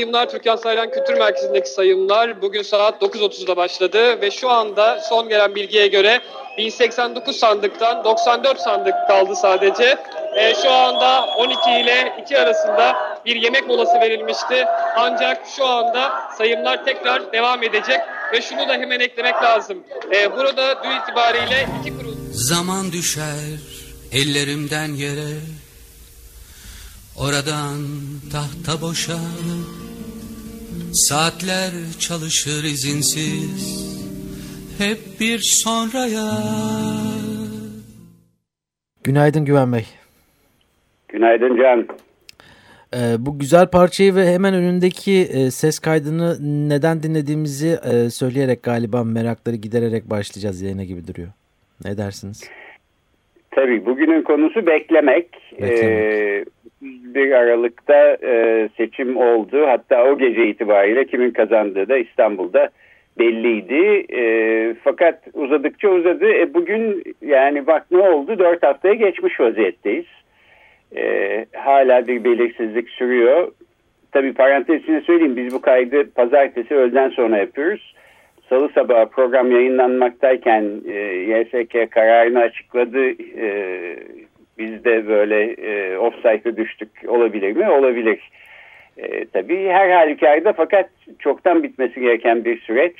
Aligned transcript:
Sayımlar 0.00 0.30
Türkan 0.30 0.56
Saylan 0.56 0.90
Kültür 0.90 1.18
Merkezi'ndeki 1.18 1.70
sayımlar 1.70 2.42
bugün 2.42 2.62
saat 2.62 3.02
9.30'da 3.02 3.56
başladı 3.56 4.20
ve 4.20 4.30
şu 4.30 4.50
anda 4.50 5.00
son 5.00 5.28
gelen 5.28 5.54
bilgiye 5.54 5.86
göre 5.86 6.20
1089 6.58 7.36
sandıktan 7.36 8.04
94 8.04 8.60
sandık 8.60 8.94
kaldı 9.08 9.36
sadece. 9.36 9.98
E, 10.36 10.54
şu 10.62 10.70
anda 10.70 11.26
12 11.26 11.70
ile 11.70 12.12
2 12.22 12.38
arasında 12.38 12.96
bir 13.26 13.36
yemek 13.36 13.66
molası 13.66 14.00
verilmişti. 14.00 14.64
Ancak 14.96 15.42
şu 15.56 15.66
anda 15.66 16.12
sayımlar 16.38 16.84
tekrar 16.84 17.32
devam 17.32 17.62
edecek 17.62 18.00
ve 18.32 18.42
şunu 18.42 18.68
da 18.68 18.72
hemen 18.72 19.00
eklemek 19.00 19.42
lazım. 19.42 19.78
E, 20.16 20.32
burada 20.32 20.84
dün 20.84 20.90
itibariyle 20.90 21.66
iki 21.80 21.96
kurul... 21.96 22.14
Zaman 22.32 22.92
düşer 22.92 23.58
ellerimden 24.12 24.88
yere 24.94 25.60
Oradan 27.20 27.86
tahta 28.32 28.80
boşar 28.80 29.16
Saatler 30.92 31.70
çalışır 31.98 32.64
izinsiz 32.64 33.90
Hep 34.78 34.98
bir 35.20 35.38
sonraya 35.38 36.30
Günaydın 39.04 39.44
Güven 39.44 39.72
Bey. 39.72 39.84
Günaydın 41.08 41.56
Can. 41.56 41.86
Ee, 42.94 43.16
bu 43.18 43.38
güzel 43.38 43.66
parçayı 43.66 44.14
ve 44.14 44.34
hemen 44.34 44.54
önündeki 44.54 45.12
e, 45.12 45.50
ses 45.50 45.78
kaydını 45.78 46.36
neden 46.68 47.02
dinlediğimizi 47.02 47.78
e, 47.92 48.10
söyleyerek 48.10 48.62
galiba 48.62 49.04
merakları 49.04 49.56
gidererek 49.56 50.10
başlayacağız 50.10 50.62
yayına 50.62 50.84
gibi 50.84 51.06
duruyor. 51.06 51.28
Ne 51.84 51.98
dersiniz? 51.98 52.50
Tabii 53.50 53.86
bugünün 53.86 54.22
konusu 54.22 54.66
beklemek. 54.66 55.28
Ee, 55.62 56.44
bir 57.14 57.32
Aralık'ta 57.32 58.16
e, 58.22 58.68
seçim 58.76 59.16
oldu. 59.16 59.66
Hatta 59.66 60.04
o 60.04 60.18
gece 60.18 60.46
itibariyle 60.46 61.04
kimin 61.04 61.30
kazandığı 61.30 61.88
da 61.88 61.96
İstanbul'da 61.96 62.70
belliydi. 63.18 64.06
E, 64.16 64.74
fakat 64.84 65.22
uzadıkça 65.34 65.88
uzadı. 65.88 66.32
E, 66.32 66.54
bugün 66.54 67.02
yani 67.22 67.66
bak 67.66 67.86
ne 67.90 67.98
oldu? 67.98 68.38
Dört 68.38 68.62
haftaya 68.62 68.94
geçmiş 68.94 69.40
vaziyetteyiz. 69.40 70.06
E, 70.96 71.46
hala 71.56 72.06
bir 72.06 72.24
belirsizlik 72.24 72.88
sürüyor. 72.88 73.52
Tabii 74.12 74.32
parantezine 74.32 75.00
söyleyeyim 75.00 75.36
biz 75.36 75.54
bu 75.54 75.60
kaydı 75.60 76.10
pazartesi 76.10 76.74
öğleden 76.74 77.08
sonra 77.08 77.38
yapıyoruz. 77.38 77.94
Salı 78.48 78.68
sabahı 78.74 79.08
program 79.08 79.52
yayınlanmaktayken 79.52 80.64
e, 80.88 80.98
YSK 81.00 81.90
kararını 81.90 82.38
açıkladı. 82.38 83.10
E, 83.40 83.96
biz 84.60 84.84
de 84.84 85.08
böyle 85.08 85.42
e, 85.52 85.98
off-site'e 85.98 86.56
düştük. 86.56 86.88
Olabilir 87.08 87.56
mi? 87.56 87.70
Olabilir. 87.70 88.30
E, 88.96 89.24
tabii 89.24 89.68
her 89.68 89.90
halükarda 89.90 90.52
fakat 90.52 90.90
çoktan 91.18 91.62
bitmesi 91.62 92.00
gereken 92.00 92.44
bir 92.44 92.60
süreç. 92.60 92.96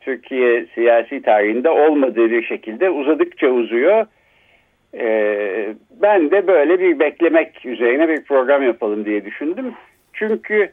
Türkiye 0.00 0.66
siyasi 0.74 1.22
tarihinde 1.22 1.70
olmadığı 1.70 2.30
bir 2.30 2.42
şekilde 2.42 2.90
uzadıkça 2.90 3.48
uzuyor. 3.48 4.06
E, 4.94 5.06
ben 6.02 6.30
de 6.30 6.46
böyle 6.46 6.80
bir 6.80 6.98
beklemek 6.98 7.66
üzerine 7.66 8.08
bir 8.08 8.24
program 8.24 8.62
yapalım 8.62 9.04
diye 9.04 9.24
düşündüm. 9.24 9.74
Çünkü 10.12 10.70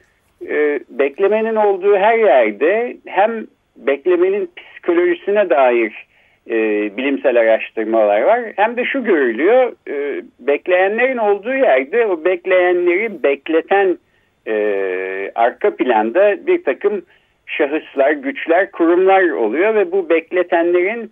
e, 0.50 0.80
beklemenin 0.90 1.56
olduğu 1.56 1.98
her 1.98 2.18
yerde 2.18 2.98
hem 3.06 3.48
beklemenin 3.76 4.50
psikolojisine 4.58 5.50
dair 5.50 6.08
e, 6.50 6.54
bilimsel 6.98 7.40
araştırmalar 7.40 8.22
var. 8.22 8.42
Hem 8.56 8.78
de 8.78 8.86
şu 8.86 9.04
görülüyor, 9.04 9.74
e, 9.88 10.24
bekleyenlerin 10.40 11.18
olduğu 11.18 11.54
yerde 11.54 12.06
o 12.08 12.26
bekleyenleri 12.26 13.24
bekleten 13.24 13.98
e, 14.48 15.32
arka 15.36 15.76
planda 15.76 16.48
bir 16.48 16.64
takım 16.64 17.02
şahıslar, 17.46 18.12
güçler, 18.12 18.72
kurumlar 18.72 19.30
oluyor 19.30 19.76
ve 19.76 19.92
bu 19.92 20.10
bekletenlerin 20.10 21.12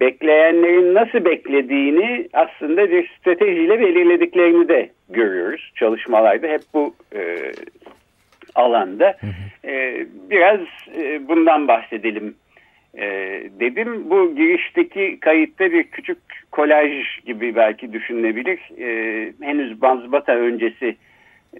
bekleyenlerin 0.00 0.94
nasıl 0.94 1.24
beklediğini 1.24 2.28
aslında 2.32 2.90
bir 2.90 3.08
stratejiyle 3.18 3.80
belirlediklerini 3.80 4.68
de 4.68 4.90
görüyoruz 5.08 5.72
çalışmalarda 5.74 6.46
hep 6.46 6.60
bu 6.74 6.94
e, 7.14 7.52
alanda. 8.54 9.16
E, 9.64 10.06
biraz 10.30 10.60
e, 10.98 11.28
bundan 11.28 11.68
bahsedelim 11.68 12.34
e, 12.96 13.06
dedim. 13.60 14.10
Bu 14.10 14.34
girişteki 14.36 15.18
kayıtta 15.20 15.72
bir 15.72 15.84
küçük 15.84 16.18
kolaj 16.50 16.90
gibi 17.26 17.56
belki 17.56 17.92
düşünülebilir. 17.92 18.60
E, 18.78 19.32
henüz 19.40 19.82
Banzbata 19.82 20.32
öncesi 20.32 20.96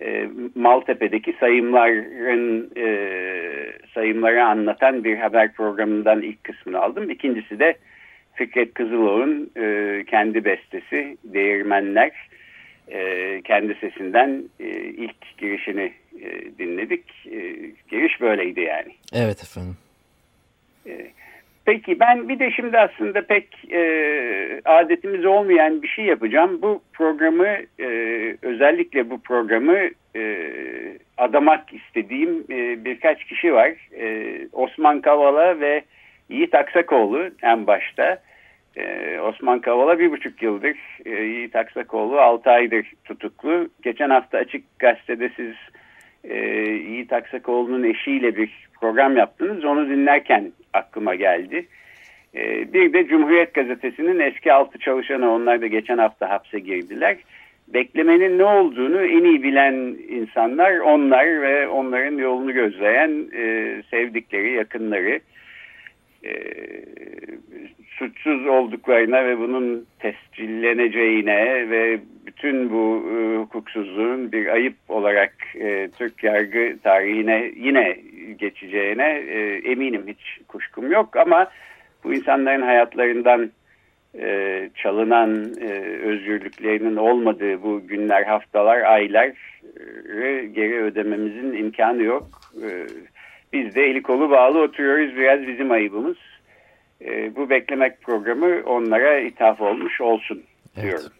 e, 0.00 0.28
Maltepe'deki 0.54 1.36
sayımların 1.40 2.70
e, 2.76 2.86
sayımları 3.94 4.44
anlatan 4.44 5.04
bir 5.04 5.16
haber 5.16 5.52
programından 5.52 6.22
ilk 6.22 6.44
kısmını 6.44 6.80
aldım. 6.80 7.10
İkincisi 7.10 7.58
de 7.58 7.76
Fikret 8.34 8.74
Kızıloğlu'nun 8.74 9.50
e, 9.56 10.04
kendi 10.04 10.44
bestesi 10.44 11.16
Değirmenler 11.24 12.12
e, 12.88 13.40
kendi 13.42 13.74
sesinden 13.74 14.42
e, 14.60 14.68
ilk 14.74 15.38
girişini 15.38 15.92
e, 16.22 16.58
dinledik. 16.58 17.04
E, 17.26 17.38
giriş 17.90 18.20
böyleydi 18.20 18.60
yani. 18.60 18.94
Evet 19.12 19.42
efendim. 19.42 19.76
E, 20.86 21.10
peki 21.64 22.00
ben 22.00 22.28
bir 22.28 22.38
de 22.38 22.50
şimdi 22.50 22.78
aslında 22.78 23.26
pek 23.26 23.72
e, 23.72 24.60
adetimiz 24.64 25.24
olmayan 25.24 25.82
bir 25.82 25.88
şey 25.88 26.04
yapacağım. 26.04 26.62
Bu 26.62 26.82
programı 26.92 27.48
e, 27.80 27.88
özellikle 28.42 29.10
bu 29.10 29.20
programı 29.20 29.78
e, 30.16 30.36
adamak 31.18 31.74
istediğim 31.74 32.44
e, 32.50 32.84
birkaç 32.84 33.24
kişi 33.24 33.52
var. 33.52 33.72
E, 33.98 34.38
Osman 34.52 35.00
Kavala 35.00 35.60
ve 35.60 35.82
Yiğit 36.28 36.54
Aksakoğlu 36.54 37.30
en 37.42 37.66
başta. 37.66 38.18
Ee, 38.76 39.18
Osman 39.20 39.60
Kavala 39.60 39.98
bir 39.98 40.10
buçuk 40.10 40.42
yıldır, 40.42 40.76
e, 41.04 41.10
Yiğit 41.10 41.56
Aksakoğlu 41.56 42.20
altı 42.20 42.50
aydır 42.50 42.92
tutuklu. 43.04 43.68
Geçen 43.82 44.10
hafta 44.10 44.38
Açık 44.38 44.78
Gazete'de 44.78 45.30
siz 45.36 45.54
e, 46.24 46.36
Yiğit 46.70 47.12
Aksakoğlu'nun 47.12 47.82
eşiyle 47.82 48.36
bir 48.36 48.68
program 48.80 49.16
yaptınız. 49.16 49.64
Onu 49.64 49.88
dinlerken 49.88 50.52
aklıma 50.74 51.14
geldi. 51.14 51.66
E, 52.34 52.72
bir 52.72 52.92
de 52.92 53.06
Cumhuriyet 53.06 53.54
Gazetesi'nin 53.54 54.20
eski 54.20 54.52
altı 54.52 54.78
çalışanı 54.78 55.30
onlar 55.32 55.60
da 55.60 55.66
geçen 55.66 55.98
hafta 55.98 56.30
hapse 56.30 56.58
girdiler. 56.58 57.16
Beklemenin 57.68 58.38
ne 58.38 58.44
olduğunu 58.44 59.02
en 59.02 59.24
iyi 59.24 59.42
bilen 59.42 59.74
insanlar 60.08 60.78
onlar 60.78 61.42
ve 61.42 61.68
onların 61.68 62.16
yolunu 62.16 62.52
gözleyen 62.52 63.26
e, 63.36 63.82
sevdikleri, 63.90 64.52
yakınları 64.52 65.20
e, 66.24 66.32
suçsuz 67.98 68.46
olduklarına 68.46 69.24
ve 69.24 69.38
bunun 69.38 69.86
tescilleneceğine 69.98 71.70
ve 71.70 72.00
bütün 72.26 72.70
bu 72.70 73.04
e, 73.10 73.36
hukuksuzluğun 73.38 74.32
bir 74.32 74.46
ayıp 74.46 74.76
olarak 74.88 75.34
e, 75.54 75.88
Türk 75.98 76.24
yargı 76.24 76.78
tarihine 76.82 77.50
yine 77.56 77.96
geçeceğine 78.38 79.22
e, 79.28 79.70
eminim 79.70 80.04
hiç 80.08 80.46
kuşkum 80.48 80.92
yok 80.92 81.16
ama 81.16 81.50
bu 82.04 82.14
insanların 82.14 82.62
hayatlarından 82.62 83.50
e, 84.18 84.70
çalınan 84.74 85.54
e, 85.60 85.68
özgürlüklerinin 86.02 86.96
olmadığı 86.96 87.62
bu 87.62 87.86
günler, 87.86 88.22
haftalar, 88.22 88.80
aylar 88.80 89.32
e, 90.22 90.46
geri 90.46 90.82
ödememizin 90.82 91.52
imkanı 91.52 92.02
yok. 92.02 92.28
E, 92.62 92.68
biz 93.54 93.74
de 93.74 93.82
eli 93.82 94.02
kolu 94.02 94.30
bağlı 94.30 94.62
oturuyoruz 94.62 95.16
biraz 95.16 95.46
bizim 95.46 95.70
ayıbımız. 95.70 96.16
E, 97.04 97.36
bu 97.36 97.50
beklemek 97.50 98.02
programı 98.02 98.62
onlara 98.66 99.18
ithaf 99.18 99.60
olmuş 99.60 100.00
olsun 100.00 100.42
diyorum. 100.82 101.12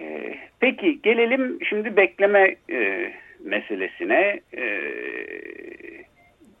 E, 0.00 0.34
peki 0.60 1.02
gelelim 1.02 1.58
şimdi 1.68 1.96
bekleme 1.96 2.56
e, 2.70 3.12
meselesine. 3.44 4.40
E, 4.56 4.64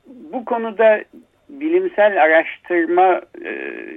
bu 0.06 0.44
konuda 0.44 1.04
bilimsel 1.48 2.22
araştırma 2.22 3.20
e, 3.44 3.52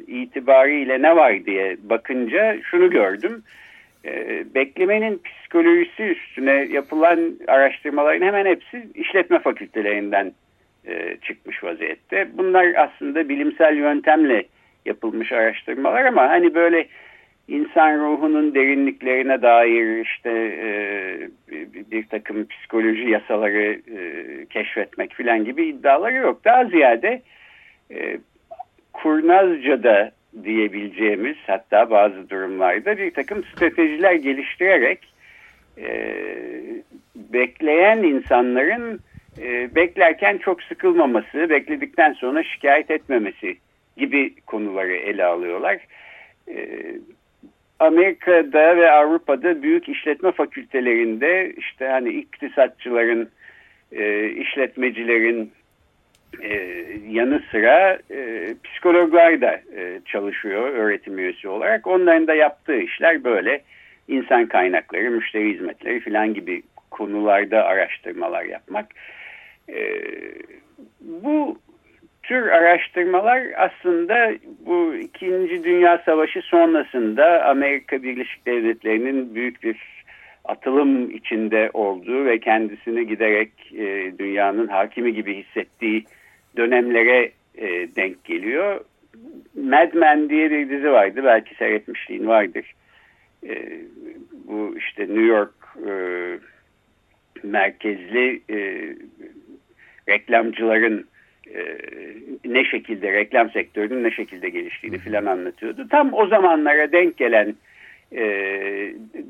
itibariyle 0.08 1.02
ne 1.02 1.16
var 1.16 1.46
diye 1.46 1.78
bakınca 1.84 2.58
şunu 2.64 2.90
gördüm. 2.90 3.44
E, 4.06 4.44
beklemenin 4.56 5.22
psikolojisi 5.26 6.04
üstüne 6.04 6.52
yapılan 6.52 7.34
araştırmaların 7.48 8.26
hemen 8.26 8.46
hepsi 8.46 8.88
işletme 8.96 9.40
fakültelerinden 9.40 10.34
e, 10.88 11.18
çıkmış 11.22 11.64
vaziyette. 11.64 12.28
Bunlar 12.38 12.74
aslında 12.76 13.30
bilimsel 13.30 13.76
yöntemle 13.78 14.46
yapılmış 14.86 15.32
araştırmalar 15.32 16.06
ama 16.06 16.30
hani 16.30 16.56
böyle 16.56 16.88
insan 17.48 18.00
ruhunun 18.00 18.56
derinliklerine 18.56 19.42
dair 19.42 20.06
işte 20.06 20.30
e, 20.62 20.70
bir 21.92 22.08
takım 22.08 22.48
psikoloji 22.48 23.10
yasaları 23.10 23.82
e, 23.98 24.46
keşfetmek 24.46 25.14
filan 25.14 25.46
gibi 25.46 25.66
iddiaları 25.66 26.16
yok. 26.16 26.46
Daha 26.46 26.66
ziyade 26.66 27.22
e, 27.92 28.18
kurnazca'da 28.94 30.12
diyebileceğimiz 30.44 31.35
hatta 31.47 31.89
bazı 31.89 32.30
durumlarda 32.30 32.97
bir 32.97 33.12
takım 33.12 33.44
stratejiler 33.44 34.13
geliştirerek 34.13 35.13
e, 35.77 36.15
bekleyen 37.15 38.03
insanların 38.03 39.00
e, 39.41 39.75
beklerken 39.75 40.38
çok 40.38 40.63
sıkılmaması, 40.63 41.50
bekledikten 41.50 42.13
sonra 42.13 42.44
şikayet 42.44 42.91
etmemesi 42.91 43.57
gibi 43.97 44.35
konuları 44.45 44.95
ele 44.95 45.25
alıyorlar. 45.25 45.77
E, 46.47 46.68
Amerika'da 47.80 48.77
ve 48.77 48.91
Avrupa'da 48.91 49.63
büyük 49.63 49.89
işletme 49.89 50.31
fakültelerinde 50.31 51.53
işte 51.57 51.88
hani 51.88 52.09
iktisatçıların, 52.09 53.30
e, 53.91 54.30
işletmecilerin 54.30 55.51
e, 56.41 56.77
yanı 57.09 57.41
sıra 57.51 58.00
e, 58.12 58.53
psikologlar 58.63 59.41
da 59.41 59.51
e, 59.75 60.00
çalışıyor 60.06 60.69
öğretim 60.69 61.19
üyesi 61.19 61.47
olarak. 61.47 61.88
Onların 61.88 62.27
da 62.27 62.33
yaptığı 62.33 62.77
işler 62.77 63.24
böyle 63.24 63.62
insan 64.07 64.45
kaynakları, 64.45 65.12
müşteri 65.12 65.53
hizmetleri 65.53 66.00
filan 66.00 66.33
gibi 66.33 66.63
konularda 66.91 67.63
araştırmalar 67.65 68.44
yapmak. 68.44 68.85
E, 69.69 70.01
bu 71.01 71.57
tür 72.24 72.47
araştırmalar 72.47 73.44
aslında 73.57 74.31
bu 74.65 74.95
İkinci 74.95 75.63
Dünya 75.63 75.97
Savaşı 76.06 76.41
sonrasında 76.41 77.45
Amerika 77.45 78.03
Birleşik 78.03 78.45
Devletleri'nin 78.45 79.35
büyük 79.35 79.63
bir 79.63 80.03
atılım 80.45 81.12
içinde 81.12 81.69
olduğu 81.74 82.25
ve 82.25 82.39
kendisini 82.39 83.07
giderek 83.07 83.51
e, 83.74 84.13
dünyanın 84.19 84.68
hakimi 84.68 85.13
gibi 85.13 85.44
hissettiği 85.44 86.06
dönemlere 86.58 87.32
e, 87.56 87.68
denk 87.96 88.24
geliyor. 88.24 88.82
Mad 89.56 89.94
Men 89.94 90.30
diye 90.30 90.52
bir 90.52 90.70
dizi 90.70 90.92
vardı. 90.92 91.22
Belki 91.24 91.56
seyretmişliğin 91.56 92.28
vardır. 92.28 92.74
E, 93.48 93.80
bu 94.48 94.76
işte 94.78 95.04
New 95.04 95.22
York 95.22 95.54
e, 95.88 95.94
merkezli 97.44 98.42
e, 98.50 98.88
reklamcıların 100.10 101.08
e, 101.56 101.78
ne 102.46 102.66
şekilde 102.66 103.12
reklam 103.12 103.52
sektörünün 103.52 104.04
ne 104.04 104.12
şekilde 104.12 104.50
geliştiğini 104.50 104.98
filan 104.98 105.26
anlatıyordu. 105.26 105.88
Tam 105.90 106.14
o 106.14 106.28
zamanlara 106.28 106.92
denk 106.92 107.18
gelen 107.18 107.56
e, 108.12 108.24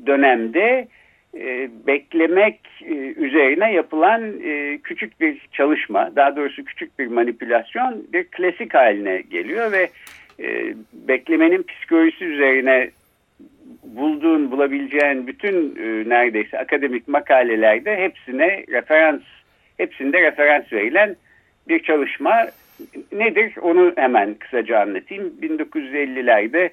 dönemde 0.06 0.88
e, 1.36 1.70
beklemek 1.86 2.60
e, 2.82 2.94
üzerine 2.94 3.72
yapılan 3.72 4.40
e, 4.44 4.78
küçük 4.78 5.20
bir 5.20 5.48
çalışma, 5.52 6.16
daha 6.16 6.36
doğrusu 6.36 6.64
küçük 6.64 6.98
bir 6.98 7.06
manipülasyon 7.06 8.06
bir 8.12 8.24
klasik 8.24 8.74
haline 8.74 9.20
geliyor 9.30 9.72
ve 9.72 9.88
beklemenin 10.92 11.62
psikolojisi 11.62 12.24
üzerine 12.24 12.90
bulduğun, 13.82 14.50
bulabileceğin 14.50 15.26
bütün 15.26 15.74
neredeyse 16.08 16.58
akademik 16.58 17.08
makalelerde 17.08 17.96
hepsine 17.96 18.64
referans, 18.68 19.20
hepsinde 19.76 20.22
referans 20.22 20.72
verilen 20.72 21.16
bir 21.68 21.82
çalışma 21.82 22.46
nedir? 23.12 23.52
Onu 23.62 23.92
hemen 23.96 24.34
kısaca 24.34 24.80
anlatayım. 24.80 25.32
1950'lerde 25.42 26.70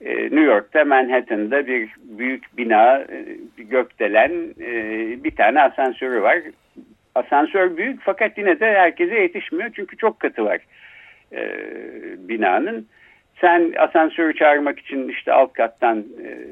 e, 0.00 0.14
New 0.14 0.40
York'ta 0.40 0.84
Manhattan'da 0.84 1.66
bir 1.66 1.88
büyük 2.02 2.56
bina, 2.56 2.98
e, 2.98 3.24
gökdelen, 3.56 4.30
e, 4.60 4.74
bir 5.24 5.36
tane 5.36 5.62
asansörü 5.62 6.22
var. 6.22 6.38
Asansör 7.14 7.76
büyük 7.76 8.00
fakat 8.02 8.38
yine 8.38 8.60
de 8.60 8.66
herkese 8.66 9.14
yetişmiyor 9.14 9.70
çünkü 9.74 9.96
çok 9.96 10.20
katı 10.20 10.44
var 10.44 10.58
binanın. 12.18 12.86
Sen 13.40 13.72
asansörü 13.78 14.34
çağırmak 14.34 14.78
için 14.78 15.08
işte 15.08 15.32
alt 15.32 15.52
kattan 15.52 16.04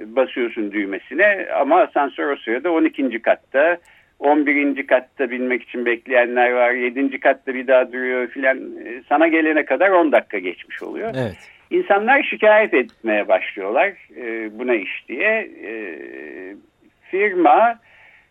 basıyorsun 0.07 0.73
düğmesine 0.73 1.47
ama 1.61 1.81
asansör 1.81 2.33
o 2.33 2.37
sırada 2.37 2.73
12. 2.73 3.23
katta 3.23 3.79
11. 4.19 4.87
katta 4.87 5.31
binmek 5.31 5.63
için 5.63 5.87
bekleyenler 5.87 6.53
var. 6.53 6.71
7. 6.71 7.21
katta 7.21 7.55
bir 7.55 7.67
daha 7.67 7.93
duruyor 7.93 8.29
filan. 8.29 8.59
Sana 9.09 9.29
gelene 9.29 9.65
kadar 9.65 9.91
10 9.91 10.13
dakika 10.13 10.39
geçmiş 10.39 10.83
oluyor. 10.83 11.11
Evet. 11.15 11.58
İnsanlar 11.71 12.23
şikayet 12.23 12.75
etmeye 12.75 13.29
başlıyorlar 13.29 13.93
e, 14.17 14.59
buna 14.59 14.75
iş 14.75 15.09
diye. 15.09 15.51
E, 15.65 15.73
firma 17.11 17.79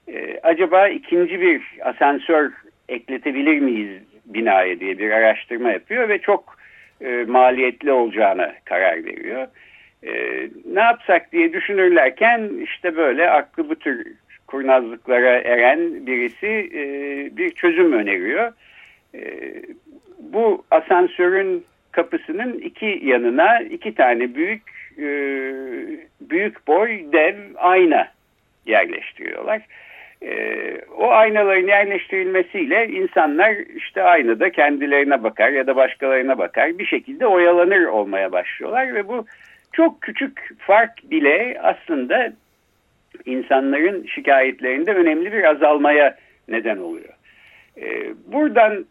e, 0.07 0.39
acaba 0.43 0.87
ikinci 0.87 1.41
bir 1.41 1.61
asansör 1.81 2.51
ekletebilir 2.89 3.59
miyiz 3.59 4.01
binaya 4.25 4.79
diye 4.79 4.97
bir 4.97 5.11
araştırma 5.11 5.71
yapıyor 5.71 6.09
ve 6.09 6.19
çok 6.19 6.57
e, 7.01 7.25
maliyetli 7.27 7.91
olacağına 7.91 8.53
karar 8.65 9.05
veriyor. 9.05 9.47
E, 10.03 10.11
ne 10.73 10.81
yapsak 10.81 11.31
diye 11.31 11.53
düşünürlerken 11.53 12.51
işte 12.63 12.95
böyle 12.95 13.29
aklı 13.29 13.69
bu 13.69 13.75
tür 13.75 14.07
kurnazlıklara 14.47 15.39
eren 15.39 16.07
birisi 16.07 16.71
e, 16.73 16.81
bir 17.37 17.49
çözüm 17.49 17.93
öneriyor. 17.93 18.51
E, 19.15 19.21
bu 20.19 20.65
asansörün 20.71 21.65
kapısının 21.97 22.53
iki 22.53 22.99
yanına 23.03 23.59
iki 23.59 23.95
tane 23.95 24.35
büyük 24.35 24.61
e, 24.97 25.07
büyük 26.21 26.67
boy 26.67 26.89
dev 27.11 27.35
ayna 27.55 28.07
yerleştiriyorlar. 28.65 29.61
E, 30.21 30.31
o 30.97 31.11
aynaların 31.11 31.67
yerleştirilmesiyle 31.67 32.87
insanlar 32.87 33.55
işte 33.75 34.03
aynada 34.03 34.49
kendilerine 34.49 35.23
bakar 35.23 35.49
ya 35.49 35.67
da 35.67 35.75
başkalarına 35.75 36.37
bakar 36.37 36.77
bir 36.79 36.85
şekilde 36.85 37.27
oyalanır 37.27 37.85
olmaya 37.85 38.31
başlıyorlar 38.31 38.95
ve 38.95 39.07
bu 39.07 39.25
çok 39.73 40.01
küçük 40.01 40.59
fark 40.59 41.11
bile 41.11 41.59
aslında 41.63 42.33
insanların 43.25 44.05
şikayetlerinde 44.05 44.93
önemli 44.93 45.33
bir 45.33 45.43
azalmaya 45.43 46.15
neden 46.47 46.77
oluyor. 46.77 47.13
E, 47.81 48.13
buradan 48.27 48.85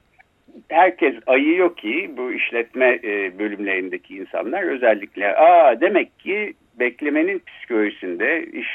herkes 0.69 1.15
ayıyor 1.27 1.77
ki 1.77 2.11
bu 2.17 2.33
işletme 2.33 2.99
e, 3.05 3.39
bölümlerindeki 3.39 4.17
insanlar 4.17 4.63
özellikle 4.63 5.37
aa 5.37 5.81
demek 5.81 6.19
ki 6.19 6.55
beklemenin 6.81 7.43
psikolojisinde 7.47 8.47
iş 8.47 8.69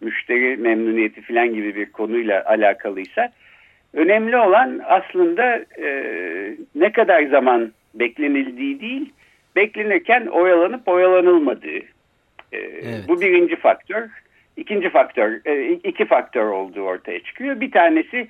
müşteri 0.00 0.56
memnuniyeti 0.56 1.22
falan 1.22 1.54
gibi 1.54 1.74
bir 1.74 1.92
konuyla 1.92 2.44
alakalıysa 2.44 3.32
önemli 3.94 4.36
olan 4.36 4.80
aslında 4.84 5.64
e, 5.78 5.90
ne 6.74 6.92
kadar 6.92 7.22
zaman 7.22 7.72
beklenildiği 7.94 8.80
değil 8.80 9.12
beklenirken 9.56 10.26
oyalanıp 10.26 10.88
oyalanılmadığı. 10.88 11.78
E, 12.52 12.58
evet. 12.58 13.04
Bu 13.08 13.20
birinci 13.20 13.56
faktör. 13.56 14.08
İkinci 14.56 14.90
faktör, 14.90 15.40
e, 15.44 15.72
iki 15.72 16.04
faktör 16.04 16.46
olduğu 16.46 16.82
ortaya 16.82 17.20
çıkıyor. 17.20 17.60
Bir 17.60 17.70
tanesi 17.70 18.28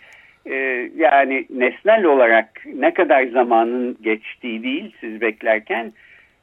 e, 0.51 0.91
yani 0.97 1.47
nesnel 1.51 2.05
olarak 2.05 2.49
ne 2.75 2.95
kadar 2.95 3.27
zamanın 3.27 3.99
geçtiği 4.03 4.63
değil 4.63 4.95
siz 5.01 5.21
beklerken 5.21 5.93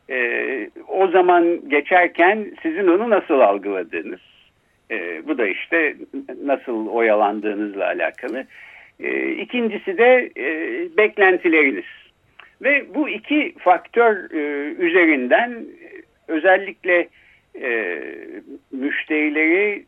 e, 0.09 0.69
o 0.87 1.07
zaman 1.07 1.69
geçerken 1.69 2.51
sizin 2.61 2.87
onu 2.87 3.09
nasıl 3.09 3.39
algıladığınız. 3.39 4.19
E, 4.91 5.27
bu 5.27 5.37
da 5.37 5.47
işte 5.47 5.95
nasıl 6.43 6.87
oyalandığınızla 6.87 7.85
alakalı. 7.85 8.45
E, 8.99 9.31
ikincisi 9.31 9.97
de 9.97 10.31
e, 10.37 10.47
beklentileriniz. 10.97 11.85
Ve 12.61 12.85
bu 12.95 13.09
iki 13.09 13.53
faktör 13.59 14.31
e, 14.31 14.73
üzerinden 14.73 15.65
özellikle 16.27 17.07
e, 17.61 17.99
müşterileri 18.71 19.83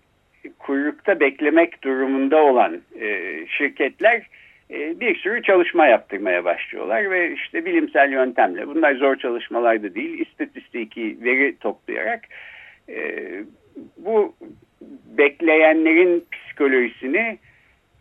kuyrukta 0.60 1.20
beklemek 1.20 1.84
durumunda 1.84 2.38
olan 2.44 2.82
e, 3.00 3.40
şirketler 3.48 4.28
e, 4.72 5.00
bir 5.00 5.16
sürü 5.16 5.44
çalışma 5.44 5.86
yaptırmaya 5.86 6.46
başlıyorlar 6.46 7.12
ve 7.12 7.34
işte 7.34 7.66
bilimsel 7.66 8.12
yöntemle 8.12 8.68
bunlar 8.68 8.96
zor 8.96 9.16
çalışmalar 9.16 9.84
da 9.84 9.96
değil 9.96 10.20
istatistiki 10.20 11.18
veri 11.22 11.58
toplayarak 11.58 12.24
e, 12.90 13.30
bu 13.98 14.36
bekleyenlerin 15.18 16.26
psikolojisini 16.32 17.38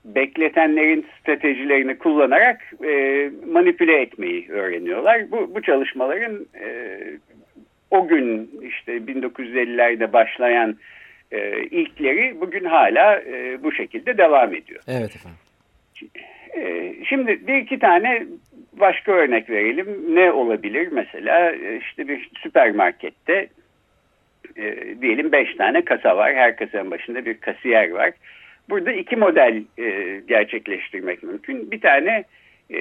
bekletenlerin 0.05 1.07
stratejilerini 1.21 1.99
kullanarak 1.99 2.73
e, 2.85 3.31
manipüle 3.53 4.01
etmeyi 4.01 4.49
öğreniyorlar. 4.51 5.31
Bu, 5.31 5.55
bu 5.55 5.63
çalışmaların 5.63 6.47
e, 6.61 6.99
o 7.91 8.09
gün 8.09 8.51
işte 8.63 8.97
1950'lerde 8.97 10.13
başlayan 10.13 10.77
e, 11.33 11.63
ilkleri 11.63 12.41
bugün 12.41 12.65
hala 12.65 13.21
e, 13.21 13.63
bu 13.63 13.73
şekilde 13.73 14.19
devam 14.19 14.55
ediyor. 14.55 14.83
Evet 14.89 15.17
efendim. 15.17 15.39
E, 16.57 16.95
şimdi 17.05 17.47
bir 17.47 17.57
iki 17.57 17.79
tane 17.79 18.27
başka 18.73 19.13
örnek 19.13 19.51
verelim. 19.51 20.15
Ne 20.15 20.33
olabilir 20.33 20.89
mesela 20.93 21.53
e, 21.53 21.77
işte 21.77 22.09
bir 22.09 22.31
süpermarkette 22.43 23.49
e, 24.57 24.95
diyelim 25.01 25.33
beş 25.33 25.55
tane 25.55 25.85
kasa 25.85 26.17
var. 26.17 26.35
Her 26.35 26.57
kasanın 26.57 26.91
başında 26.91 27.25
bir 27.25 27.35
kasiyer 27.35 27.91
var. 27.91 28.13
Burada 28.71 28.93
iki 28.93 29.17
model 29.17 29.63
e, 29.79 30.21
gerçekleştirmek 30.29 31.23
mümkün. 31.23 31.71
Bir 31.71 31.81
tane 31.81 32.25
e, 32.71 32.79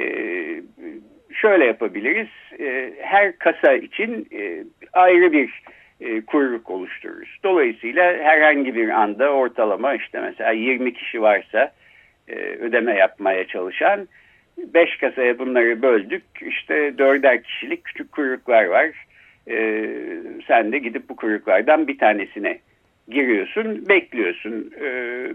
şöyle 1.33 1.65
yapabiliriz. 1.65 2.27
E, 2.59 2.93
her 3.01 3.37
kasa 3.37 3.73
için 3.73 4.27
e, 4.33 4.63
ayrı 4.93 5.31
bir 5.31 5.61
e, 6.01 6.21
kuyruk 6.21 6.69
oluştururuz. 6.69 7.39
Dolayısıyla 7.43 8.03
herhangi 8.03 8.75
bir 8.75 8.89
anda 8.89 9.29
ortalama 9.29 9.95
işte 9.95 10.21
mesela 10.21 10.51
20 10.51 10.93
kişi 10.93 11.21
varsa 11.21 11.71
e, 12.27 12.35
ödeme 12.35 12.93
yapmaya 12.93 13.47
çalışan 13.47 14.07
5 14.57 14.97
kasaya 14.97 15.39
bunları 15.39 15.81
böldük. 15.81 16.23
İşte 16.41 16.97
dörder 16.97 17.43
kişilik 17.43 17.83
küçük 17.83 18.11
kuyruklar 18.11 18.65
var. 18.65 18.89
E, 19.49 19.89
sen 20.47 20.71
de 20.71 20.77
gidip 20.77 21.09
bu 21.09 21.15
kuyruklardan 21.15 21.87
bir 21.87 21.97
tanesine 21.97 22.59
giriyorsun, 23.09 23.89
bekliyorsun. 23.89 24.73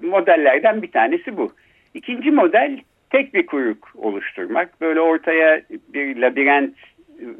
Modellerden 0.03 0.83
bir 0.83 0.91
tanesi 0.91 1.37
bu. 1.37 1.53
İkinci 1.95 2.31
model 2.31 2.81
tek 3.11 3.35
bir 3.35 3.47
kuyruk 3.47 3.93
oluşturmak. 3.95 4.81
Böyle 4.81 5.01
ortaya 5.01 5.63
bir 5.95 6.17
labirent 6.17 6.77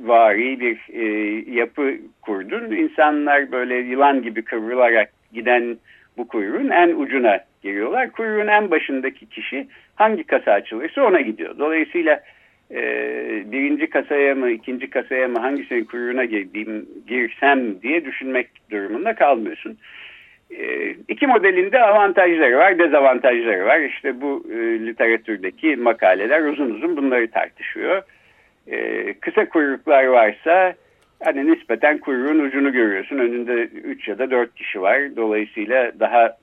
vari 0.03 0.61
bir 0.61 0.79
e, 0.93 1.05
yapı 1.51 1.95
kurdun. 2.23 2.71
İnsanlar 2.71 3.53
böyle 3.53 3.75
yılan 3.75 4.23
gibi 4.23 4.43
kıvrılarak 4.43 5.13
giden 5.33 5.77
bu 6.17 6.29
kuyruğun 6.29 6.69
en 6.71 6.89
ucuna 6.89 7.41
giriyorlar. 7.63 8.13
Kuyruğun 8.13 8.47
en 8.47 8.71
başındaki 8.71 9.29
kişi 9.29 9.67
hangi 9.95 10.25
kasa 10.25 10.53
açılırsa 10.53 11.05
ona 11.05 11.21
gidiyor. 11.21 11.59
Dolayısıyla 11.59 12.21
e, 12.71 12.83
birinci 13.53 13.87
kasaya 13.91 14.35
mı 14.35 14.51
ikinci 14.51 14.91
kasaya 14.91 15.29
mı 15.29 15.39
hangisinin 15.39 15.85
kuyruğuna 15.85 16.25
girdiğim, 16.25 16.89
girsem 17.09 17.83
diye 17.83 18.05
düşünmek 18.05 18.49
durumunda 18.71 19.15
kalmıyorsun. 19.15 19.79
E, 20.51 20.91
iki 21.09 21.27
modelinde 21.27 21.83
avantajları 21.83 22.59
var, 22.59 22.79
dezavantajları 22.79 23.65
var. 23.65 23.81
İşte 23.81 24.21
bu 24.21 24.45
e, 24.53 24.57
literatürdeki 24.87 25.77
makaleler 25.77 26.41
uzun 26.41 26.71
uzun 26.71 26.97
bunları 26.97 27.31
tartışıyor. 27.31 28.03
E, 28.73 29.13
kısa 29.21 29.49
kuyruklar 29.49 30.05
varsa 30.05 30.75
hani 31.25 31.53
nispeten 31.53 31.99
kuyruğun 31.99 32.39
ucunu 32.39 32.73
görüyorsun. 32.73 33.19
Önünde 33.19 33.63
3 33.63 34.09
ya 34.09 34.19
da 34.19 34.31
4 34.31 34.55
kişi 34.55 34.83
var. 34.83 35.17
Dolayısıyla 35.17 35.93
daha 36.01 36.37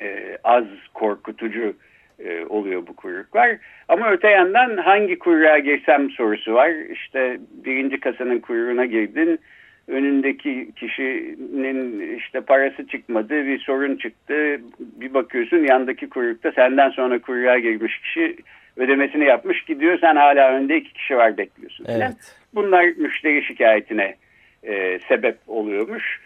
e, 0.00 0.38
az 0.44 0.64
korkutucu 0.94 1.74
e, 2.18 2.44
oluyor 2.44 2.86
bu 2.86 2.96
kuyruklar. 2.96 3.56
Ama 3.88 4.10
öte 4.10 4.30
yandan 4.30 4.76
hangi 4.76 5.18
kuyruğa 5.18 5.58
girsem 5.58 6.10
sorusu 6.10 6.54
var. 6.54 6.70
İşte 6.92 7.38
birinci 7.64 8.00
kasanın 8.00 8.38
kuyruğuna 8.38 8.84
girdin. 8.84 9.40
Önündeki 9.88 10.70
kişinin 10.76 12.16
işte 12.16 12.40
parası 12.40 12.86
çıkmadı, 12.86 13.46
bir 13.46 13.58
sorun 13.58 13.96
çıktı. 13.96 14.60
Bir 14.78 15.14
bakıyorsun 15.14 15.58
yandaki 15.58 16.08
kuyrukta 16.08 16.52
senden 16.52 16.90
sonra 16.90 17.18
kuyruğa 17.18 17.58
girmiş 17.58 17.98
kişi 17.98 18.36
ödemesini 18.76 19.24
yapmış 19.24 19.64
gidiyor. 19.64 19.98
Sen 20.00 20.16
hala 20.16 20.50
önde 20.50 20.76
iki 20.76 20.92
kişi 20.92 21.16
var 21.16 21.36
bekliyorsun. 21.36 21.86
Evet. 21.88 22.36
Bunlar 22.54 22.84
müşteri 22.84 23.44
şikayetine 23.44 24.14
e, 24.62 24.98
sebep 25.08 25.36
oluyormuş. 25.46 26.20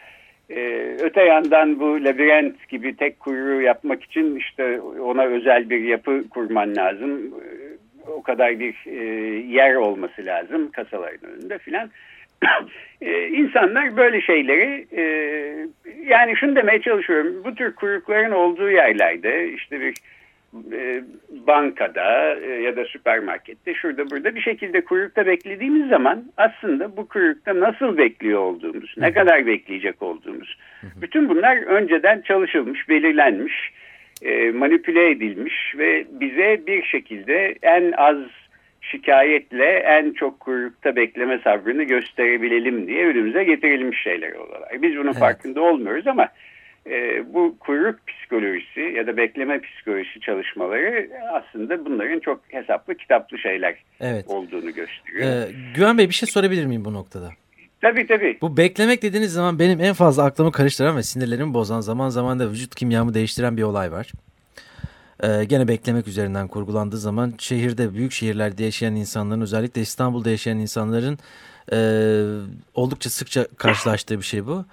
Ee, 0.50 0.96
öte 1.00 1.22
yandan 1.22 1.80
bu 1.80 2.04
labirent 2.04 2.68
gibi 2.68 2.96
tek 2.96 3.20
kuyruğu 3.20 3.60
yapmak 3.60 4.04
için 4.04 4.36
işte 4.36 4.80
ona 4.80 5.24
özel 5.24 5.70
bir 5.70 5.80
yapı 5.80 6.28
kurman 6.28 6.76
lazım. 6.76 7.20
Ee, 7.26 8.10
o 8.10 8.22
kadar 8.22 8.60
bir 8.60 8.74
e, 8.86 9.04
yer 9.46 9.74
olması 9.74 10.26
lazım 10.26 10.70
kasaların 10.70 11.30
önünde 11.30 11.58
filan. 11.58 11.90
ee, 13.00 13.28
insanlar 13.28 13.96
böyle 13.96 14.20
şeyleri 14.20 14.86
e, 14.96 15.02
yani 16.06 16.36
şunu 16.36 16.56
demeye 16.56 16.80
çalışıyorum. 16.80 17.44
Bu 17.44 17.54
tür 17.54 17.74
kuyrukların 17.74 18.32
olduğu 18.32 18.70
yerlerde 18.70 19.52
işte 19.52 19.80
bir 19.80 19.94
e, 20.72 21.02
bankada 21.46 22.34
e, 22.40 22.62
ya 22.62 22.76
da 22.76 22.84
süpermarkette 22.84 23.74
şurada 23.74 24.10
burada 24.10 24.34
bir 24.34 24.40
şekilde 24.40 24.80
kuyrukta 24.80 25.26
beklediğimiz 25.26 25.88
zaman 25.88 26.24
aslında 26.36 26.96
bu 26.96 27.08
kuyrukta 27.08 27.60
nasıl 27.60 27.96
bekliyor 27.98 28.40
olduğumuz, 28.40 28.94
ne 28.98 29.12
kadar 29.12 29.46
bekleyecek 29.46 30.02
olduğumuz 30.02 30.58
bütün 31.00 31.28
bunlar 31.28 31.56
önceden 31.56 32.20
çalışılmış, 32.20 32.88
belirlenmiş, 32.88 33.72
e, 34.22 34.50
manipüle 34.50 35.10
edilmiş 35.10 35.74
ve 35.78 36.06
bize 36.10 36.66
bir 36.66 36.82
şekilde 36.82 37.54
en 37.62 37.92
az 37.92 38.16
şikayetle 38.80 39.66
en 39.66 40.12
çok 40.12 40.40
kuyrukta 40.40 40.96
bekleme 40.96 41.38
sabrını 41.38 41.82
gösterebilelim 41.82 42.86
diye 42.86 43.06
önümüze 43.06 43.44
getirilmiş 43.44 44.02
şeyler 44.02 44.32
olarak. 44.32 44.82
Biz 44.82 44.96
bunun 44.96 45.04
evet. 45.04 45.18
farkında 45.18 45.60
olmuyoruz 45.60 46.06
ama 46.06 46.28
e, 46.90 47.24
bu 47.34 47.56
kuyruk 47.60 48.06
psikolojisi 48.06 48.80
ya 48.80 49.06
da 49.06 49.16
bekleme 49.16 49.60
psikolojisi 49.60 50.20
çalışmaları 50.20 51.10
aslında 51.32 51.84
bunların 51.84 52.20
çok 52.20 52.40
hesaplı 52.48 52.94
kitaplı 52.94 53.38
şeyler 53.38 53.76
evet. 54.00 54.24
olduğunu 54.28 54.74
gösteriyor. 54.74 55.26
Ee, 55.26 55.48
Güven 55.74 55.98
Bey 55.98 56.08
bir 56.08 56.14
şey 56.14 56.28
sorabilir 56.28 56.66
miyim 56.66 56.84
bu 56.84 56.94
noktada? 56.94 57.30
Tabii 57.80 58.06
tabii. 58.06 58.38
Bu 58.40 58.56
beklemek 58.56 59.02
dediğiniz 59.02 59.32
zaman 59.32 59.58
benim 59.58 59.80
en 59.80 59.94
fazla 59.94 60.24
aklımı 60.24 60.52
karıştıran 60.52 60.96
ve 60.96 61.02
sinirlerimi 61.02 61.54
bozan 61.54 61.80
zaman 61.80 62.08
zaman 62.08 62.38
da 62.38 62.50
vücut 62.50 62.74
kimyamı 62.74 63.14
değiştiren 63.14 63.56
bir 63.56 63.62
olay 63.62 63.92
var. 63.92 64.12
Ee, 65.22 65.44
gene 65.44 65.68
beklemek 65.68 66.08
üzerinden 66.08 66.48
kurgulandığı 66.48 66.96
zaman 66.96 67.34
şehirde, 67.38 67.94
büyük 67.94 68.12
şehirlerde 68.12 68.64
yaşayan 68.64 68.96
insanların 68.96 69.40
özellikle 69.40 69.80
İstanbul'da 69.80 70.30
yaşayan 70.30 70.58
insanların 70.58 71.18
e, 71.72 71.78
oldukça 72.74 73.10
sıkça 73.10 73.46
karşılaştığı 73.56 74.18
bir 74.18 74.24
şey 74.24 74.46
bu. 74.46 74.64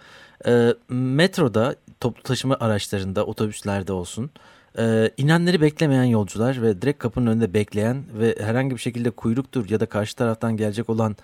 E, 0.46 0.74
metroda, 0.90 1.76
toplu 2.00 2.24
taşıma 2.24 2.58
araçlarında, 2.60 3.26
otobüslerde 3.26 3.94
olsun 3.94 4.32
e, 4.80 5.12
inenleri 5.18 5.62
beklemeyen 5.62 6.04
yolcular 6.04 6.62
ve 6.62 6.82
direkt 6.82 7.00
kapının 7.00 7.28
önünde 7.28 7.54
bekleyen 7.54 8.04
ve 8.20 8.36
herhangi 8.40 8.76
bir 8.76 8.82
şekilde 8.82 9.10
kuyruktur 9.10 9.70
ya 9.70 9.80
da 9.80 9.86
karşı 9.86 10.16
taraftan 10.16 10.58
gelecek 10.58 10.90
olan 10.90 11.16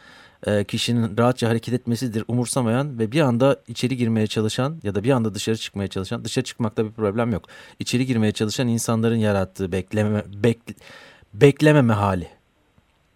e, 0.47 0.63
kişinin 0.63 1.17
rahatça 1.17 1.49
hareket 1.49 1.73
etmesidir 1.73 2.23
umursamayan 2.27 2.99
ve 2.99 3.11
bir 3.11 3.21
anda 3.21 3.61
içeri 3.67 3.97
girmeye 3.97 4.27
çalışan 4.27 4.79
ya 4.83 4.95
da 4.95 5.03
bir 5.03 5.11
anda 5.11 5.35
dışarı 5.35 5.57
çıkmaya 5.57 5.87
çalışan, 5.87 6.25
dışarı 6.25 6.45
çıkmakta 6.45 6.85
bir 6.85 6.91
problem 6.91 7.31
yok. 7.31 7.45
İçeri 7.79 8.05
girmeye 8.05 8.31
çalışan 8.31 8.67
insanların 8.67 9.15
yarattığı 9.15 9.71
bekleme, 9.71 10.23
bek, 10.43 10.59
beklememe 11.33 11.93
hali. 11.93 12.27